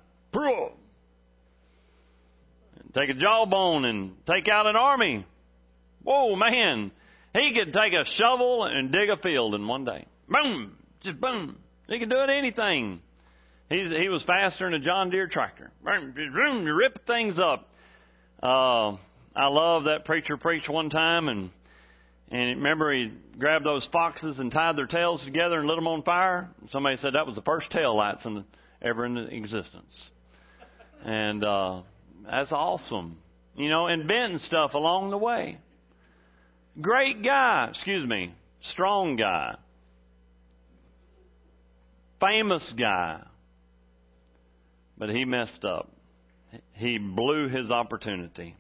Take 2.94 3.11
a 3.11 3.14
jawbone 3.14 3.85
and 3.85 4.12
take 4.26 4.48
out 4.48 4.66
an 4.66 4.76
army. 4.76 5.24
Whoa, 6.02 6.37
man. 6.37 6.90
He 7.35 7.54
could 7.54 7.72
take 7.72 7.92
a 7.92 8.04
shovel 8.04 8.64
and 8.64 8.90
dig 8.90 9.11
a 9.11 9.16
field 9.16 9.54
in 9.54 9.66
one 9.66 9.85
day. 9.85 10.07
Boom! 10.28 10.76
Just 11.02 11.20
boom. 11.20 11.59
He 11.87 11.98
could 11.98 12.11
do 12.11 12.18
it 12.18 12.31
anything. 12.31 13.00
He's, 13.70 13.90
he 13.90 14.09
was 14.09 14.22
faster 14.22 14.64
than 14.64 14.74
a 14.74 14.85
John 14.85 15.11
Deere 15.11 15.26
tractor. 15.26 15.70
Boom, 15.85 16.64
rip 16.64 17.07
things 17.07 17.38
up. 17.38 17.68
Uh, 18.42 18.96
I 19.38 19.46
love 19.46 19.85
that 19.85 20.05
preacher 20.05 20.37
preached 20.37 20.68
one 20.68 20.90
time 20.90 21.29
and 21.29 21.51
and 22.31 22.57
remember 22.57 22.92
he 22.92 23.12
grabbed 23.38 23.64
those 23.64 23.88
foxes 23.92 24.40
and 24.40 24.51
tied 24.51 24.77
their 24.77 24.88
tails 24.88 25.24
together 25.24 25.61
and 25.61 25.68
lit 25.68 25.77
them 25.77 25.87
on 25.87 26.03
fire. 26.03 26.51
Somebody 26.70 26.96
said 26.96 27.14
that 27.14 27.24
was 27.24 27.37
the 27.37 27.42
first 27.42 27.70
tail 27.70 27.96
lights 27.96 28.24
in 28.24 28.44
ever 28.83 29.07
in 29.07 29.16
existence. 29.16 30.11
And 31.05 31.44
uh, 31.44 31.83
that's 32.24 32.51
awesome, 32.51 33.16
you 33.57 33.68
know, 33.68 33.87
inventing 33.87 34.38
stuff 34.38 34.74
along 34.74 35.11
the 35.11 35.18
way. 35.18 35.59
Great 36.81 37.22
guy, 37.22 37.68
excuse 37.70 38.07
me, 38.07 38.35
strong 38.62 39.14
guy, 39.14 39.55
famous 42.20 42.74
guy, 42.77 43.22
but 44.98 45.11
he 45.11 45.24
messed 45.24 45.64
up. 45.64 45.88
He 46.72 46.98
blew 46.98 47.48
his 47.48 47.70
opportunity. 47.70 48.57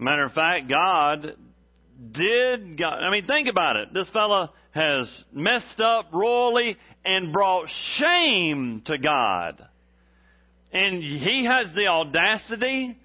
Matter 0.00 0.24
of 0.24 0.32
fact, 0.32 0.66
God 0.66 1.36
did 2.12 2.78
God. 2.78 3.02
I 3.02 3.10
mean, 3.10 3.26
think 3.26 3.48
about 3.48 3.76
it. 3.76 3.92
This 3.92 4.08
fella 4.08 4.50
has 4.70 5.24
messed 5.30 5.78
up 5.78 6.06
royally 6.12 6.78
and 7.04 7.34
brought 7.34 7.68
shame 7.96 8.82
to 8.86 8.96
God. 8.96 9.62
And 10.72 11.02
he 11.02 11.44
has 11.44 11.74
the 11.74 11.88
audacity 11.88 12.96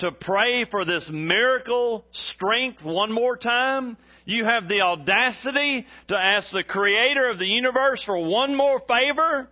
to 0.00 0.10
pray 0.10 0.64
for 0.64 0.84
this 0.84 1.08
miracle 1.12 2.04
strength 2.10 2.82
one 2.82 3.12
more 3.12 3.36
time. 3.36 3.96
You 4.24 4.44
have 4.44 4.66
the 4.66 4.80
audacity 4.80 5.86
to 6.08 6.16
ask 6.16 6.50
the 6.50 6.64
creator 6.64 7.30
of 7.30 7.38
the 7.38 7.46
universe 7.46 8.02
for 8.02 8.18
one 8.18 8.56
more 8.56 8.80
favor. 8.80 9.48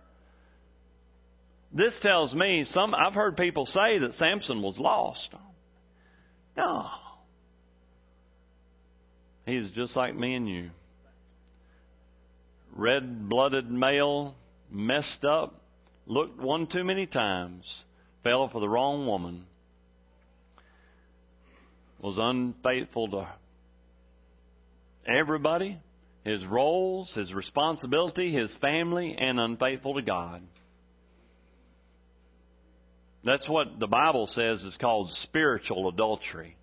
This 1.71 1.97
tells 2.01 2.35
me 2.35 2.65
some 2.65 2.93
I've 2.93 3.13
heard 3.13 3.37
people 3.37 3.65
say 3.65 3.99
that 3.99 4.15
Samson 4.15 4.61
was 4.61 4.77
lost. 4.77 5.33
No. 6.55 6.87
He's 9.45 9.69
just 9.71 9.95
like 9.95 10.15
me 10.15 10.35
and 10.35 10.47
you. 10.47 10.69
Red 12.75 13.27
blooded 13.27 13.69
male, 13.69 14.35
messed 14.69 15.25
up, 15.25 15.61
looked 16.05 16.39
one 16.39 16.67
too 16.67 16.83
many 16.83 17.05
times, 17.05 17.83
fell 18.23 18.49
for 18.49 18.61
the 18.61 18.69
wrong 18.69 19.05
woman 19.07 19.45
was 22.01 22.17
unfaithful 22.17 23.09
to 23.09 23.27
everybody, 25.05 25.77
his 26.25 26.45
roles, 26.45 27.13
his 27.13 27.33
responsibility, 27.33 28.31
his 28.33 28.55
family, 28.57 29.15
and 29.17 29.39
unfaithful 29.39 29.95
to 29.95 30.01
God. 30.01 30.41
That's 33.23 33.47
what 33.47 33.79
the 33.79 33.87
Bible 33.87 34.27
says 34.27 34.63
is 34.63 34.75
called 34.77 35.11
spiritual 35.11 35.89
adultery. 35.89 36.55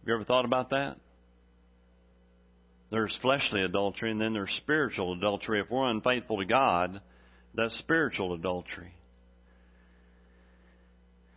Have 0.00 0.08
you 0.08 0.14
ever 0.14 0.24
thought 0.24 0.44
about 0.44 0.70
that? 0.70 0.96
There's 2.90 3.18
fleshly 3.20 3.62
adultery 3.62 4.12
and 4.12 4.20
then 4.20 4.32
there's 4.32 4.52
spiritual 4.52 5.12
adultery. 5.12 5.60
If 5.60 5.70
we're 5.70 5.90
unfaithful 5.90 6.38
to 6.38 6.44
God, 6.44 7.00
that's 7.54 7.76
spiritual 7.78 8.34
adultery. 8.34 8.94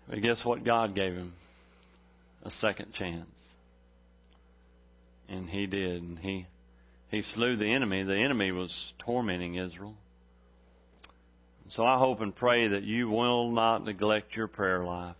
But 0.07 0.21
guess 0.21 0.45
what 0.45 0.63
God 0.63 0.95
gave 0.95 1.13
him? 1.13 1.33
a 2.43 2.51
second 2.51 2.93
chance. 2.93 3.29
And 5.27 5.49
he 5.49 5.67
did. 5.67 6.01
And 6.01 6.19
he, 6.19 6.47
he 7.09 7.21
slew 7.21 7.57
the 7.57 7.71
enemy. 7.71 8.03
The 8.03 8.17
enemy 8.17 8.51
was 8.51 8.93
tormenting 8.99 9.55
Israel. 9.55 9.95
So 11.75 11.85
I 11.85 11.97
hope 11.97 12.21
and 12.21 12.35
pray 12.35 12.67
that 12.69 12.83
you 12.83 13.09
will 13.09 13.51
not 13.51 13.85
neglect 13.85 14.35
your 14.35 14.47
prayer 14.47 14.83
life. 14.83 15.15